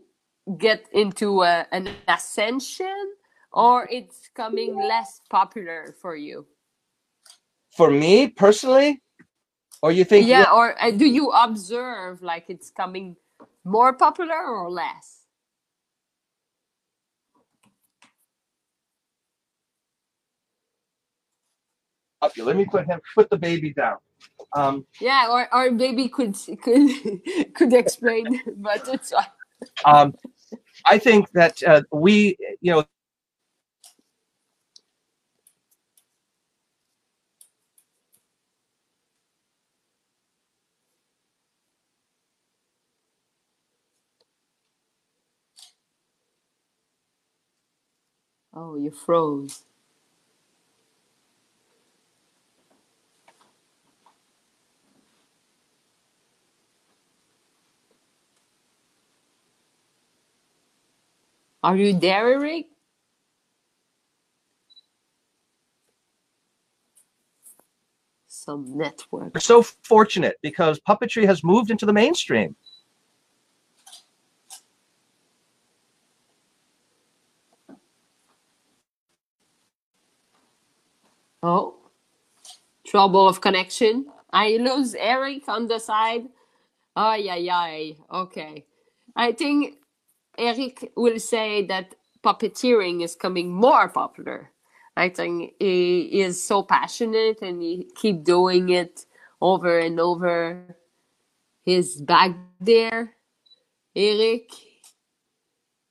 get 0.57 0.85
into 0.91 1.41
a, 1.43 1.65
an 1.71 1.89
ascension, 2.07 3.13
or 3.51 3.87
it's 3.89 4.29
coming 4.35 4.75
less 4.75 5.21
popular 5.29 5.95
for 6.01 6.15
you? 6.15 6.45
For 7.75 7.89
me 7.89 8.27
personally, 8.27 9.01
or 9.81 9.91
you 9.91 10.03
think? 10.03 10.27
Yeah, 10.27 10.51
or 10.51 10.81
uh, 10.81 10.91
do 10.91 11.05
you 11.05 11.29
observe 11.31 12.21
like 12.21 12.45
it's 12.49 12.69
coming 12.69 13.15
more 13.63 13.93
popular 13.93 14.43
or 14.43 14.69
less? 14.69 15.21
Okay, 22.21 22.41
let 22.41 22.55
me 22.55 22.65
put 22.65 22.85
him. 22.85 23.01
Put 23.15 23.29
the 23.29 23.37
baby 23.37 23.73
down. 23.73 23.97
Um, 24.55 24.85
Yeah, 25.01 25.27
or 25.29 25.47
or 25.53 25.71
maybe 25.71 26.09
could 26.09 26.35
could 26.61 26.89
could 27.55 27.73
explain, 27.73 28.41
but 28.57 28.87
it's 28.87 29.11
fine. 29.11 29.25
um, 29.85 30.13
I 30.85 30.97
think 30.99 31.31
that 31.33 31.63
uh, 31.63 31.83
we, 31.91 32.37
you 32.61 32.71
know, 32.73 32.85
Oh, 48.53 48.75
you 48.77 48.91
froze. 48.91 49.63
Are 61.63 61.77
you 61.77 61.97
there, 61.97 62.33
Eric? 62.33 62.65
Some 68.27 68.77
network. 68.77 69.33
we're 69.33 69.39
so 69.39 69.63
fortunate 69.63 70.37
because 70.41 70.77
puppetry 70.81 71.25
has 71.25 71.45
moved 71.45 71.71
into 71.71 71.85
the 71.85 71.93
mainstream. 71.93 72.57
Oh, 81.41 81.75
trouble 82.85 83.27
of 83.27 83.39
connection. 83.39 84.07
I 84.33 84.57
lose 84.57 84.95
Eric 84.95 85.47
on 85.47 85.67
the 85.67 85.79
side. 85.79 86.27
Oh, 86.97 87.13
yeah, 87.13 87.35
yeah. 87.35 87.93
Okay. 88.11 88.65
I 89.15 89.31
think 89.31 89.75
Eric 90.37 90.91
will 90.95 91.19
say 91.19 91.65
that 91.67 91.95
puppeteering 92.23 93.03
is 93.03 93.15
coming 93.15 93.51
more 93.51 93.89
popular. 93.89 94.49
I 94.95 95.09
think 95.09 95.53
he 95.59 96.21
is 96.21 96.43
so 96.43 96.63
passionate 96.63 97.41
and 97.41 97.61
he 97.61 97.89
keep 97.95 98.23
doing 98.23 98.69
it 98.69 99.05
over 99.41 99.79
and 99.79 99.99
over. 99.99 100.75
He's 101.63 101.99
back 102.01 102.35
there. 102.59 103.15
Eric. 103.95 104.49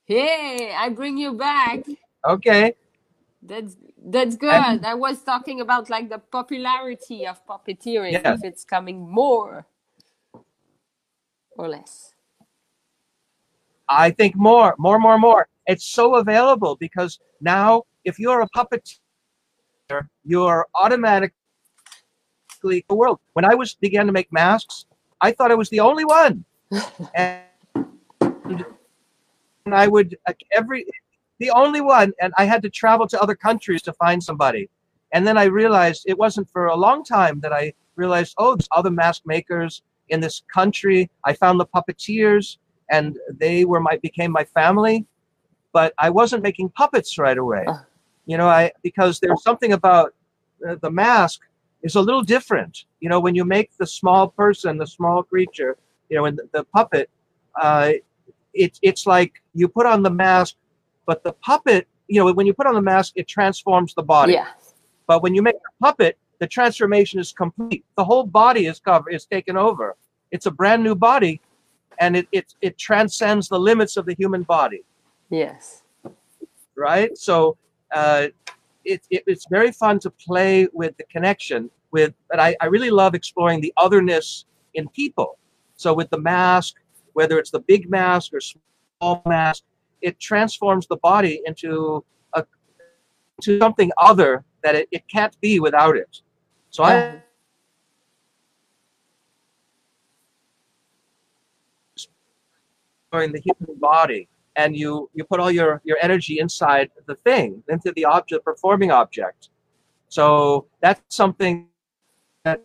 Hey, 0.04 0.72
I 0.74 0.88
bring 0.90 1.16
you 1.18 1.34
back. 1.34 1.84
Okay. 2.26 2.74
That's 3.42 3.76
that's 4.04 4.36
good. 4.36 4.52
And- 4.54 4.86
I 4.86 4.94
was 4.94 5.22
talking 5.22 5.60
about 5.60 5.90
like 5.90 6.08
the 6.08 6.18
popularity 6.18 7.26
of 7.26 7.44
puppeteering, 7.46 8.12
Yeah. 8.12 8.34
if 8.34 8.44
it's 8.44 8.64
coming 8.64 9.08
more 9.08 9.66
or 11.56 11.68
less. 11.68 12.11
I 13.92 14.10
think 14.10 14.36
more, 14.36 14.74
more, 14.78 14.98
more, 14.98 15.18
more. 15.18 15.48
It's 15.66 15.84
so 15.84 16.16
available 16.16 16.76
because 16.76 17.20
now, 17.40 17.82
if 18.04 18.18
you're 18.18 18.40
a 18.40 18.48
puppeteer, 18.56 20.08
you're 20.24 20.66
automatically 20.74 21.34
the 22.62 22.94
world. 22.94 23.20
When 23.34 23.44
I 23.44 23.54
was 23.54 23.74
began 23.74 24.06
to 24.06 24.12
make 24.12 24.32
masks, 24.32 24.86
I 25.20 25.32
thought 25.32 25.50
I 25.50 25.54
was 25.54 25.68
the 25.68 25.80
only 25.80 26.04
one, 26.04 26.44
and, 27.14 27.42
and 29.66 29.74
I 29.74 29.88
would 29.88 30.16
every 30.52 30.86
the 31.38 31.50
only 31.50 31.80
one, 31.80 32.12
and 32.20 32.32
I 32.38 32.44
had 32.44 32.62
to 32.62 32.70
travel 32.70 33.06
to 33.08 33.20
other 33.20 33.34
countries 33.34 33.82
to 33.82 33.92
find 33.92 34.22
somebody. 34.22 34.70
And 35.12 35.26
then 35.26 35.36
I 35.36 35.44
realized 35.44 36.04
it 36.06 36.18
wasn't 36.18 36.48
for 36.48 36.66
a 36.66 36.76
long 36.76 37.04
time 37.04 37.40
that 37.40 37.52
I 37.52 37.74
realized, 37.96 38.34
oh, 38.38 38.56
there's 38.56 38.68
other 38.72 38.90
mask 38.90 39.22
makers 39.26 39.82
in 40.08 40.20
this 40.20 40.42
country. 40.52 41.10
I 41.24 41.34
found 41.34 41.60
the 41.60 41.66
puppeteers, 41.66 42.56
and 42.92 43.18
they 43.28 43.64
were 43.64 43.80
my 43.80 43.96
became 43.96 44.30
my 44.30 44.44
family. 44.44 45.06
But 45.72 45.94
I 45.98 46.10
wasn't 46.10 46.42
making 46.42 46.68
puppets 46.70 47.18
right 47.18 47.38
away, 47.38 47.64
you 48.26 48.36
know. 48.36 48.48
I 48.48 48.72
because 48.82 49.18
there's 49.20 49.42
something 49.42 49.72
about 49.72 50.14
uh, 50.68 50.76
the 50.82 50.90
mask 50.90 51.40
is 51.82 51.94
a 51.96 52.00
little 52.00 52.22
different. 52.22 52.84
You 53.00 53.08
know, 53.08 53.18
when 53.18 53.34
you 53.34 53.44
make 53.44 53.70
the 53.78 53.86
small 53.86 54.28
person, 54.28 54.76
the 54.76 54.86
small 54.86 55.22
creature, 55.22 55.76
you 56.08 56.16
know, 56.16 56.26
and 56.26 56.38
the, 56.38 56.46
the 56.52 56.64
puppet, 56.64 57.08
uh, 57.60 57.92
it's 58.52 58.78
it's 58.82 59.06
like 59.06 59.42
you 59.54 59.66
put 59.66 59.86
on 59.86 60.02
the 60.02 60.10
mask, 60.10 60.56
but 61.06 61.24
the 61.24 61.32
puppet, 61.32 61.88
you 62.06 62.20
know, 62.20 62.30
when 62.30 62.46
you 62.46 62.52
put 62.52 62.66
on 62.66 62.74
the 62.74 62.82
mask, 62.82 63.14
it 63.16 63.26
transforms 63.26 63.94
the 63.94 64.02
body. 64.02 64.34
Yeah. 64.34 64.48
But 65.06 65.22
when 65.22 65.34
you 65.34 65.42
make 65.42 65.56
a 65.56 65.84
puppet, 65.84 66.18
the 66.38 66.46
transformation 66.46 67.18
is 67.18 67.32
complete. 67.32 67.84
The 67.96 68.04
whole 68.04 68.26
body 68.26 68.66
is 68.66 68.78
covered, 68.78 69.14
is 69.14 69.24
taken 69.24 69.56
over. 69.56 69.96
It's 70.30 70.46
a 70.46 70.50
brand 70.50 70.82
new 70.82 70.94
body, 70.94 71.40
and 71.98 72.16
it 72.16 72.28
it, 72.32 72.54
it 72.60 72.78
transcends 72.78 73.48
the 73.48 73.58
limits 73.58 73.96
of 73.96 74.06
the 74.06 74.14
human 74.14 74.42
body, 74.42 74.82
Yes. 75.30 75.82
right? 76.76 77.16
So 77.16 77.56
uh, 77.94 78.28
it, 78.84 79.02
it 79.10 79.22
it's 79.26 79.46
very 79.50 79.72
fun 79.72 79.98
to 80.00 80.10
play 80.10 80.68
with 80.72 80.96
the 80.96 81.04
connection 81.04 81.70
with. 81.90 82.14
But 82.30 82.40
I, 82.40 82.56
I 82.60 82.66
really 82.66 82.90
love 82.90 83.14
exploring 83.14 83.60
the 83.60 83.72
otherness 83.76 84.46
in 84.74 84.88
people. 84.88 85.38
So 85.76 85.92
with 85.94 86.10
the 86.10 86.18
mask, 86.18 86.74
whether 87.12 87.38
it's 87.38 87.50
the 87.50 87.60
big 87.60 87.90
mask 87.90 88.32
or 88.32 88.40
small 88.40 89.22
mask, 89.26 89.64
it 90.00 90.18
transforms 90.20 90.86
the 90.86 90.96
body 90.96 91.42
into 91.46 92.04
a 92.34 92.44
to 93.42 93.58
something 93.58 93.90
other 93.98 94.44
that 94.62 94.74
it, 94.74 94.88
it 94.92 95.06
can't 95.08 95.38
be 95.40 95.60
without 95.60 95.96
it. 95.96 96.20
So 96.70 96.84
I 96.84 97.20
Uh, 103.14 103.18
in 103.18 103.30
the 103.30 103.40
human 103.40 103.78
body 103.78 104.26
and 104.56 104.74
you 104.74 105.10
you 105.12 105.22
put 105.22 105.38
all 105.38 105.50
your 105.50 105.82
your 105.84 105.98
energy 106.00 106.38
inside 106.38 106.90
the 107.06 107.14
thing 107.26 107.62
into 107.68 107.92
the 107.92 108.06
object 108.06 108.42
performing 108.42 108.90
object 108.90 109.50
so 110.08 110.64
that's 110.80 111.02
something 111.14 111.68
that 112.42 112.62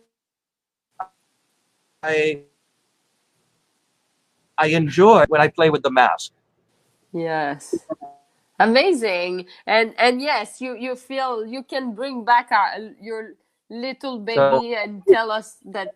i 2.02 2.40
i 4.56 4.66
enjoy 4.68 5.26
when 5.28 5.40
i 5.40 5.48
play 5.48 5.68
with 5.68 5.82
the 5.82 5.90
mask 5.90 6.32
yes. 7.12 7.74
Amazing. 8.60 9.46
And 9.66 9.94
and 9.98 10.20
yes, 10.20 10.60
you 10.60 10.74
you 10.74 10.96
feel 10.96 11.46
you 11.46 11.62
can 11.62 11.94
bring 11.94 12.24
back 12.24 12.50
our, 12.50 12.90
your 13.00 13.34
little 13.70 14.18
baby 14.18 14.74
and 14.74 15.02
tell 15.06 15.30
us 15.30 15.58
that 15.66 15.94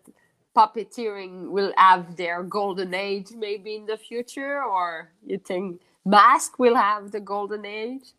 puppeteering 0.55 1.49
will 1.49 1.73
have 1.77 2.15
their 2.15 2.43
golden 2.43 2.93
age 2.93 3.31
maybe 3.35 3.75
in 3.75 3.85
the 3.85 3.97
future, 3.97 4.63
or 4.63 5.11
you 5.25 5.37
think 5.37 5.81
mask 6.05 6.59
will 6.59 6.75
have 6.75 7.11
the 7.11 7.19
golden 7.19 7.65
age? 7.65 8.13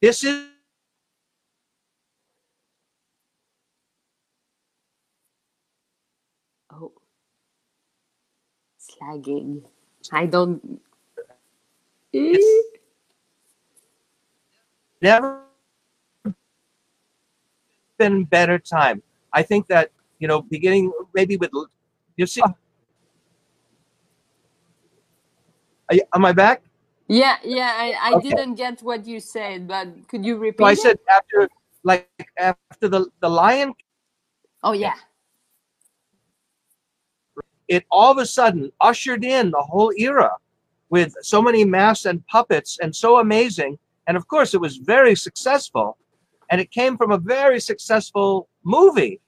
This 0.00 0.24
is 0.24 0.46
Oh, 6.70 6.92
it's 8.76 8.96
lagging. 9.00 9.64
I 10.12 10.26
don't. 10.26 10.80
It's- 12.12 12.64
never 15.00 15.42
been 17.98 18.24
better 18.24 18.58
time. 18.58 19.02
I 19.32 19.42
think 19.42 19.66
that 19.68 19.90
you 20.18 20.26
know, 20.28 20.42
beginning 20.42 20.92
maybe 21.14 21.36
with 21.36 21.50
you 22.16 22.26
see. 22.26 22.42
You- 25.90 26.02
am 26.14 26.24
I 26.24 26.32
back? 26.32 26.62
Yeah, 27.08 27.36
yeah. 27.44 27.72
I, 27.76 28.10
I 28.10 28.14
Okay. 28.14 28.28
didn't 28.28 28.54
get 28.56 28.80
what 28.82 29.06
you 29.06 29.20
said, 29.20 29.66
but 29.66 29.88
could 30.08 30.24
you 30.24 30.36
repeat? 30.36 30.58
So 30.58 30.66
I 30.66 30.72
it? 30.72 30.76
said 30.76 30.98
after, 31.08 31.48
like 31.84 32.08
after 32.38 32.88
the 32.88 33.06
the 33.20 33.28
Lion, 33.28 33.72
Oh 34.62 34.72
yeah. 34.72 34.94
it 37.68 37.84
all 37.90 38.10
of 38.10 38.18
a 38.18 38.26
sudden 38.26 38.70
ushered 38.80 39.24
in 39.24 39.50
the 39.50 39.60
whole 39.60 39.92
era 39.98 40.32
with 40.90 41.14
so 41.20 41.40
many 41.42 41.64
masks 41.64 42.06
and 42.06 42.26
puppets 42.26 42.78
and 42.80 42.94
so 42.94 43.18
amazing. 43.18 43.78
And 44.06 44.16
of 44.16 44.26
course, 44.26 44.54
it 44.54 44.60
was 44.60 44.78
very 44.78 45.14
successful, 45.14 45.96
and 46.50 46.60
it 46.60 46.70
came 46.70 46.96
from 46.96 47.10
a 47.12 47.18
very 47.18 47.60
successful 47.60 48.48
movie. 48.64 49.20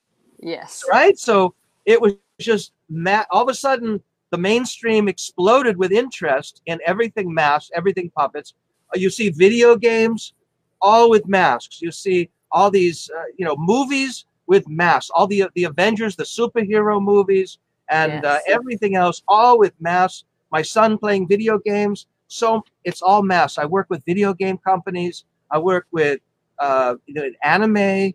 Yes. 0.42 0.84
right? 0.90 1.18
So 1.18 1.54
it 1.84 2.00
was 2.00 2.14
just 2.40 2.72
ma- 2.88 3.24
all 3.30 3.42
of 3.42 3.48
a 3.48 3.54
sudden 3.54 4.02
the 4.30 4.38
mainstream 4.38 5.08
exploded 5.08 5.76
with 5.76 5.92
interest 5.92 6.62
in 6.66 6.78
everything 6.86 7.32
masks, 7.32 7.70
everything 7.74 8.10
puppets. 8.16 8.54
Uh, 8.94 8.98
You 8.98 9.10
see 9.10 9.28
video 9.30 9.76
games, 9.76 10.32
all 10.80 11.10
with 11.10 11.26
masks. 11.28 11.82
You 11.82 11.90
see 11.90 12.30
all 12.50 12.70
these, 12.70 13.10
uh, 13.16 13.24
you 13.36 13.44
know, 13.44 13.56
movies 13.58 14.24
with 14.46 14.68
masks. 14.68 15.10
All 15.14 15.26
the 15.26 15.44
the 15.54 15.64
Avengers, 15.64 16.16
the 16.16 16.24
superhero 16.24 17.00
movies, 17.02 17.58
and 17.90 18.24
uh, 18.24 18.38
everything 18.46 18.94
else, 18.96 19.22
all 19.28 19.58
with 19.58 19.74
masks. 19.80 20.24
My 20.50 20.62
son 20.62 20.98
playing 20.98 21.28
video 21.28 21.58
games, 21.58 22.06
so 22.26 22.62
it's 22.84 23.02
all 23.02 23.22
masks. 23.22 23.58
I 23.58 23.66
work 23.66 23.86
with 23.90 24.04
video 24.04 24.32
game 24.34 24.58
companies. 24.58 25.24
I 25.50 25.58
work 25.58 25.86
with 25.92 26.20
uh, 26.60 26.94
you 27.06 27.14
know, 27.14 27.28
anime 27.42 28.12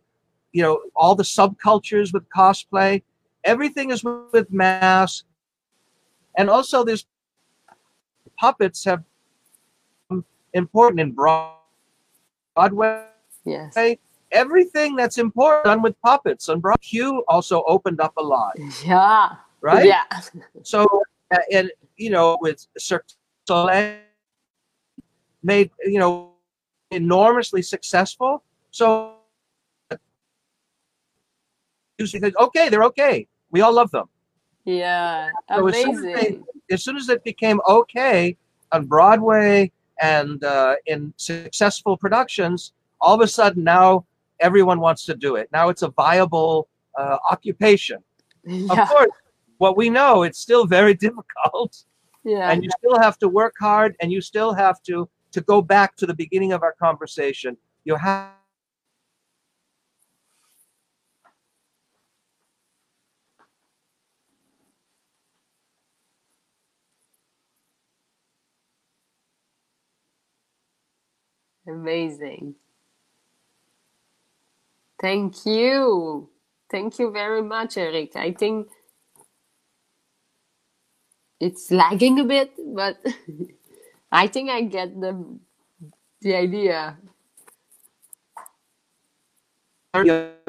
you 0.54 0.62
know 0.62 0.80
all 0.96 1.16
the 1.16 1.24
subcultures 1.24 2.14
with 2.14 2.24
cosplay 2.36 3.02
everything 3.44 3.92
is 3.92 4.04
with, 4.04 4.50
masks 4.52 5.26
and 6.38 6.50
also 6.50 6.84
there's 6.84 7.06
puppets 8.40 8.84
have 8.86 9.04
become 10.10 10.24
important 10.54 11.00
in 11.02 11.12
broadway 11.12 11.52
Yes. 13.44 13.76
everything 14.32 14.96
that's 14.96 15.18
important 15.18 15.66
done 15.66 15.82
with 15.82 15.96
puppets 16.02 16.48
and 16.50 16.62
broadway 16.62 16.82
q 16.82 17.24
also 17.28 17.64
opened 17.68 18.00
up 18.00 18.14
a 18.18 18.24
lot 18.24 18.56
Yeah. 18.84 19.36
right 19.62 19.86
Yeah. 19.86 20.04
so 20.64 20.88
and 21.52 21.72
you 21.98 22.10
know 22.10 22.38
with 22.42 22.66
Cirque 22.78 23.06
du 23.08 23.14
Soleil 23.48 23.98
made 25.44 25.70
you 25.86 26.00
know 26.00 26.35
enormously 26.96 27.62
successful 27.62 28.44
so 28.72 28.90
you 31.98 32.08
think, 32.08 32.36
okay 32.40 32.70
they're 32.70 32.84
okay 32.84 33.28
we 33.52 33.62
all 33.62 33.74
love 33.74 33.92
them 33.92 34.08
Yeah. 34.66 35.30
So 35.56 35.68
as 35.68 35.76
soon 35.84 35.96
as 35.96 36.02
they- 36.02 36.40
as 36.76 36.84
soon 36.86 36.98
as 37.02 37.08
it 37.16 37.22
became 37.32 37.60
okay 37.78 38.36
on 38.72 38.82
Broadway 38.94 39.72
and 40.02 40.44
uh, 40.44 40.76
in 40.88 41.14
successful 41.16 41.96
productions, 42.04 42.74
all 43.00 43.14
of 43.18 43.22
a 43.22 43.28
sudden 43.40 43.64
now 43.64 43.90
everyone 44.48 44.80
wants 44.88 45.06
to 45.10 45.14
do 45.28 45.32
it. 45.42 45.46
Now 45.58 45.66
it's 45.72 45.84
a 45.90 45.92
viable 46.04 46.68
uh, 47.02 47.18
occupation. 47.34 48.00
Yeah. 48.44 48.68
Of 48.74 48.80
course, 48.94 49.16
what 49.64 49.74
we 49.82 49.88
know, 49.98 50.14
it's 50.28 50.40
still 50.48 50.66
very 50.78 50.96
difficult, 51.08 51.72
Yeah. 52.34 52.50
and 52.52 52.58
you 52.64 52.70
still 52.82 52.98
have 53.06 53.16
to 53.24 53.28
work 53.42 53.54
hard, 53.68 53.92
and 54.02 54.08
you 54.16 54.22
still 54.32 54.52
have 54.64 54.78
to 54.90 54.96
to 55.36 55.42
go 55.42 55.62
back 55.62 55.98
to 55.98 56.06
the 56.06 56.14
beginning 56.14 56.54
of 56.54 56.64
our 56.64 56.74
conversation. 56.80 57.58
You 57.84 57.96
have. 57.98 58.32
Amazing. 71.68 72.56
Thank 75.02 75.46
you. 75.46 76.30
Thank 76.72 76.98
you 77.00 77.12
very 77.12 77.44
much, 77.44 77.76
Eric. 77.78 78.16
I 78.16 78.32
think 78.32 78.70
it's 81.42 81.72
lagging 81.72 82.20
a 82.20 82.24
bit, 82.24 82.54
but 82.74 83.04
I 84.16 84.28
think 84.28 84.50
I 84.50 84.62
get 84.62 85.00
the 85.00 85.12
the 86.22 86.36
idea. 86.36 86.98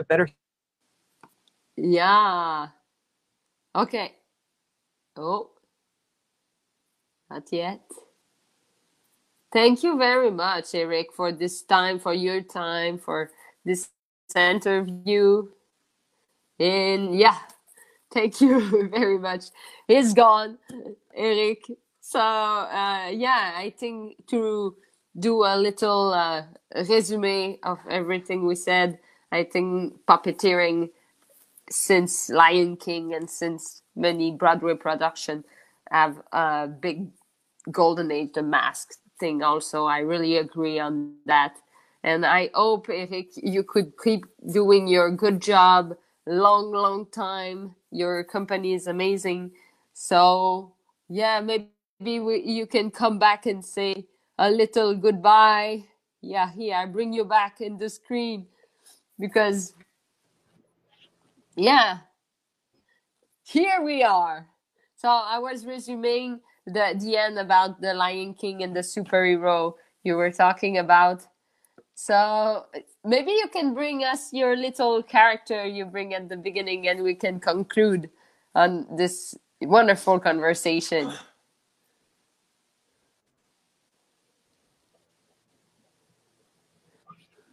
better 0.08 0.30
Yeah. 1.76 2.68
Okay. 3.74 4.14
Oh, 5.16 5.50
not 7.28 7.42
yet. 7.50 7.80
Thank 9.52 9.82
you 9.82 9.98
very 9.98 10.30
much, 10.30 10.74
Eric, 10.74 11.12
for 11.12 11.32
this 11.32 11.62
time, 11.62 11.98
for 11.98 12.14
your 12.14 12.42
time, 12.42 12.98
for 12.98 13.30
this 13.64 13.88
interview. 14.34 15.48
And 16.60 17.18
yeah, 17.18 17.38
thank 18.12 18.40
you 18.44 18.88
very 18.88 19.18
much. 19.18 19.46
He's 19.88 20.14
gone, 20.14 20.58
Eric. 21.14 21.64
So 22.08 22.20
uh, 22.20 23.08
yeah, 23.08 23.54
I 23.56 23.74
think 23.76 24.28
to 24.28 24.76
do 25.18 25.42
a 25.42 25.56
little 25.56 26.14
uh, 26.14 26.44
resume 26.88 27.58
of 27.64 27.80
everything 27.90 28.46
we 28.46 28.54
said, 28.54 29.00
I 29.32 29.42
think 29.42 30.06
puppeteering 30.06 30.90
since 31.68 32.30
Lion 32.30 32.76
King 32.76 33.12
and 33.12 33.28
since 33.28 33.82
many 33.96 34.30
Broadway 34.30 34.76
production 34.76 35.42
have 35.90 36.22
a 36.32 36.68
big 36.68 37.08
golden 37.72 38.12
age, 38.12 38.34
the 38.34 38.42
mask 38.44 38.92
thing 39.18 39.42
also. 39.42 39.86
I 39.86 39.98
really 39.98 40.36
agree 40.36 40.78
on 40.78 41.16
that. 41.26 41.56
And 42.04 42.24
I 42.24 42.50
hope, 42.54 42.86
Eric, 42.88 43.30
you 43.34 43.64
could 43.64 43.94
keep 44.00 44.26
doing 44.52 44.86
your 44.86 45.10
good 45.10 45.42
job 45.42 45.96
long, 46.24 46.70
long 46.70 47.06
time. 47.06 47.74
Your 47.90 48.22
company 48.22 48.74
is 48.74 48.86
amazing. 48.86 49.50
So, 49.92 50.72
yeah, 51.08 51.40
maybe 51.40 51.66
we, 52.00 52.42
you 52.44 52.66
can 52.66 52.90
come 52.90 53.18
back 53.18 53.46
and 53.46 53.64
say 53.64 54.06
a 54.38 54.50
little 54.50 54.94
goodbye. 54.96 55.84
Yeah, 56.22 56.50
here, 56.52 56.76
I 56.76 56.86
bring 56.86 57.12
you 57.12 57.24
back 57.24 57.60
in 57.60 57.78
the 57.78 57.90
screen 57.90 58.46
because, 59.18 59.74
yeah, 61.56 61.98
here 63.44 63.82
we 63.82 64.02
are. 64.04 64.48
So 64.96 65.08
I 65.08 65.38
was 65.40 65.66
resuming 65.66 66.40
the 66.66 66.94
the 66.98 67.16
end 67.18 67.38
about 67.38 67.80
the 67.80 67.94
Lion 67.94 68.34
King 68.34 68.62
and 68.62 68.76
the 68.76 68.80
superhero 68.82 69.74
you 70.04 70.16
were 70.16 70.32
talking 70.32 70.78
about. 70.78 71.26
So 71.96 72.66
maybe 73.04 73.32
you 73.32 73.48
can 73.52 73.74
bring 73.74 74.04
us 74.04 74.32
your 74.32 74.56
little 74.56 75.02
character 75.02 75.66
you 75.66 75.86
bring 75.86 76.14
at 76.14 76.28
the 76.28 76.36
beginning, 76.36 76.88
and 76.88 77.02
we 77.02 77.14
can 77.14 77.40
conclude 77.40 78.10
on 78.54 78.86
this 78.96 79.36
wonderful 79.62 80.20
conversation. 80.20 81.12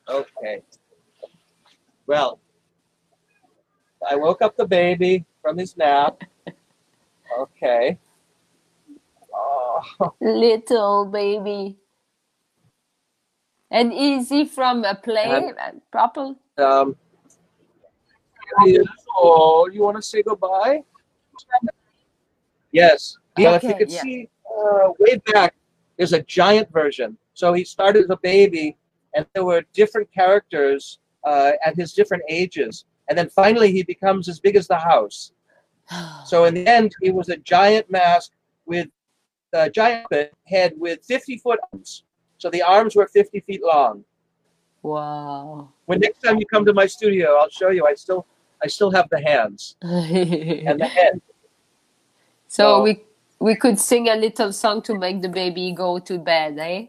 Okay. 0.09 0.61
Well, 2.07 2.39
I 4.07 4.15
woke 4.15 4.41
up 4.41 4.57
the 4.57 4.65
baby 4.67 5.25
from 5.41 5.57
his 5.57 5.77
nap. 5.77 6.21
Okay. 7.39 7.97
Oh, 9.33 9.81
Little 10.21 11.05
baby. 11.05 11.77
And 13.71 13.91
easy 13.93 14.45
from 14.45 14.83
a 14.85 14.93
play, 14.95 15.23
And- 15.47 15.57
uh, 15.57 15.71
proper. 15.91 16.35
um, 16.59 16.95
oh, 19.17 19.67
you 19.71 19.81
want 19.81 19.95
to 19.97 20.01
say 20.03 20.21
goodbye? 20.21 20.83
Yes. 22.71 23.17
Yeah, 23.37 23.55
if 23.55 23.63
you 23.63 23.69
Okay, 23.69 23.79
could 23.79 23.91
yeah. 23.91 24.01
see 24.01 24.29
uh, 24.55 24.89
way 24.99 25.19
back, 25.33 25.55
there's 25.97 26.13
a 26.13 26.21
giant 26.21 26.71
version. 26.71 27.17
So 27.33 27.53
he 27.53 27.63
started 27.63 28.03
as 28.03 28.09
a 28.11 28.17
baby, 28.17 28.77
and 29.15 29.25
there 29.33 29.45
were 29.45 29.61
different 29.73 30.09
characters 30.13 30.99
uh, 31.23 31.51
at 31.65 31.75
his 31.75 31.93
different 31.93 32.23
ages. 32.29 32.85
and 33.09 33.17
then 33.17 33.29
finally 33.29 33.69
he 33.77 33.83
becomes 33.83 34.23
as 34.29 34.39
big 34.39 34.55
as 34.61 34.67
the 34.67 34.79
house. 34.93 35.17
So 36.31 36.45
in 36.47 36.53
the 36.57 36.65
end, 36.77 36.89
he 37.01 37.11
was 37.19 37.27
a 37.29 37.37
giant 37.53 37.85
mask 37.91 38.31
with 38.65 38.87
a 39.53 39.69
giant 39.69 40.07
head 40.53 40.71
with 40.77 40.99
50 41.05 41.37
foot 41.43 41.59
arms. 41.71 42.03
So 42.41 42.49
the 42.49 42.61
arms 42.61 42.95
were 42.95 43.07
50 43.07 43.39
feet 43.47 43.61
long. 43.73 44.03
Wow. 44.81 45.69
When 45.85 45.99
next 45.99 46.19
time 46.23 46.37
you 46.39 46.45
come 46.45 46.65
to 46.65 46.73
my 46.73 46.87
studio, 46.87 47.35
I'll 47.39 47.49
show 47.49 47.69
you. 47.77 47.85
I 47.85 47.93
still, 47.93 48.25
I 48.63 48.67
still 48.67 48.91
have 48.91 49.07
the 49.09 49.21
hands 49.21 49.75
and 49.81 50.79
the 50.79 50.87
head. 50.99 51.21
so 52.47 52.63
So- 52.63 52.83
we 52.83 52.93
we 53.47 53.55
could 53.55 53.77
sing 53.77 54.07
a 54.07 54.15
little 54.15 54.51
song 54.53 54.81
to 54.87 54.93
make 54.97 55.21
the 55.21 55.27
baby 55.27 55.73
go 55.73 55.99
to 55.99 56.17
bed, 56.17 56.57
eh? 56.59 56.85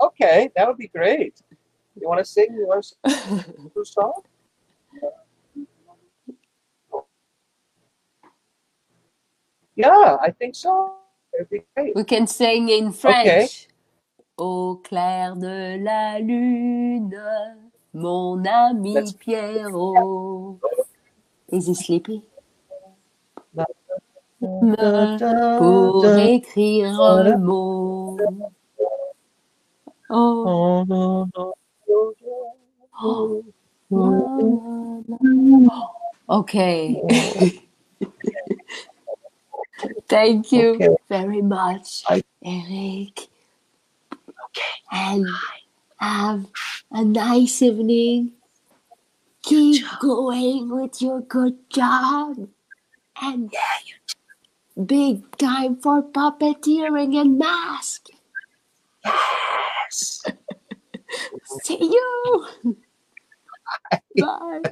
Okay, 0.00 0.50
that 0.56 0.66
would 0.66 0.78
be 0.78 0.88
great. 0.88 1.42
You 2.00 2.08
want 2.08 2.18
to 2.18 2.24
sing? 2.24 2.54
You 2.54 2.66
want 2.66 2.84
to 2.84 3.10
sing 3.10 3.70
a 3.76 3.84
song? 3.84 4.22
Yeah, 9.76 10.16
I 10.20 10.30
think 10.30 10.54
so. 10.54 10.94
It'd 11.34 11.50
be 11.50 11.62
great. 11.74 11.94
We 11.94 12.04
can 12.04 12.26
sing 12.26 12.68
in 12.68 12.92
French. 12.92 13.68
Au 14.38 14.76
clair 14.82 15.36
de 15.36 15.76
la 15.78 16.18
lune, 16.18 17.14
mon 17.92 18.46
ami 18.46 18.94
Let's- 18.94 19.12
Pierrot. 19.12 20.58
Is 21.52 21.66
he 21.66 21.74
sleepy? 21.74 22.22
Pour 25.58 26.04
écrire 26.16 27.00
un 27.00 27.36
mot. 27.36 28.16
Oh. 30.10 31.30
Okay. 36.28 37.02
Thank 40.08 40.52
you 40.52 40.70
Okay. 40.74 40.96
very 41.08 41.42
much, 41.42 42.04
I- 42.08 42.22
Eric. 42.44 43.28
And 44.92 45.26
have 45.98 46.46
a 46.92 47.04
nice 47.04 47.62
evening. 47.62 48.32
Keep 49.42 49.84
going 50.00 50.70
with 50.70 51.02
your 51.02 51.20
good 51.22 51.58
job. 51.70 52.48
And 53.22 53.52
big 54.86 55.36
time 55.38 55.76
for 55.76 56.02
puppeteering 56.02 57.20
and 57.20 57.38
mask. 57.38 58.08
Yes. 59.04 60.22
See 61.44 61.78
you. 61.84 62.46
Bye. 64.18 64.62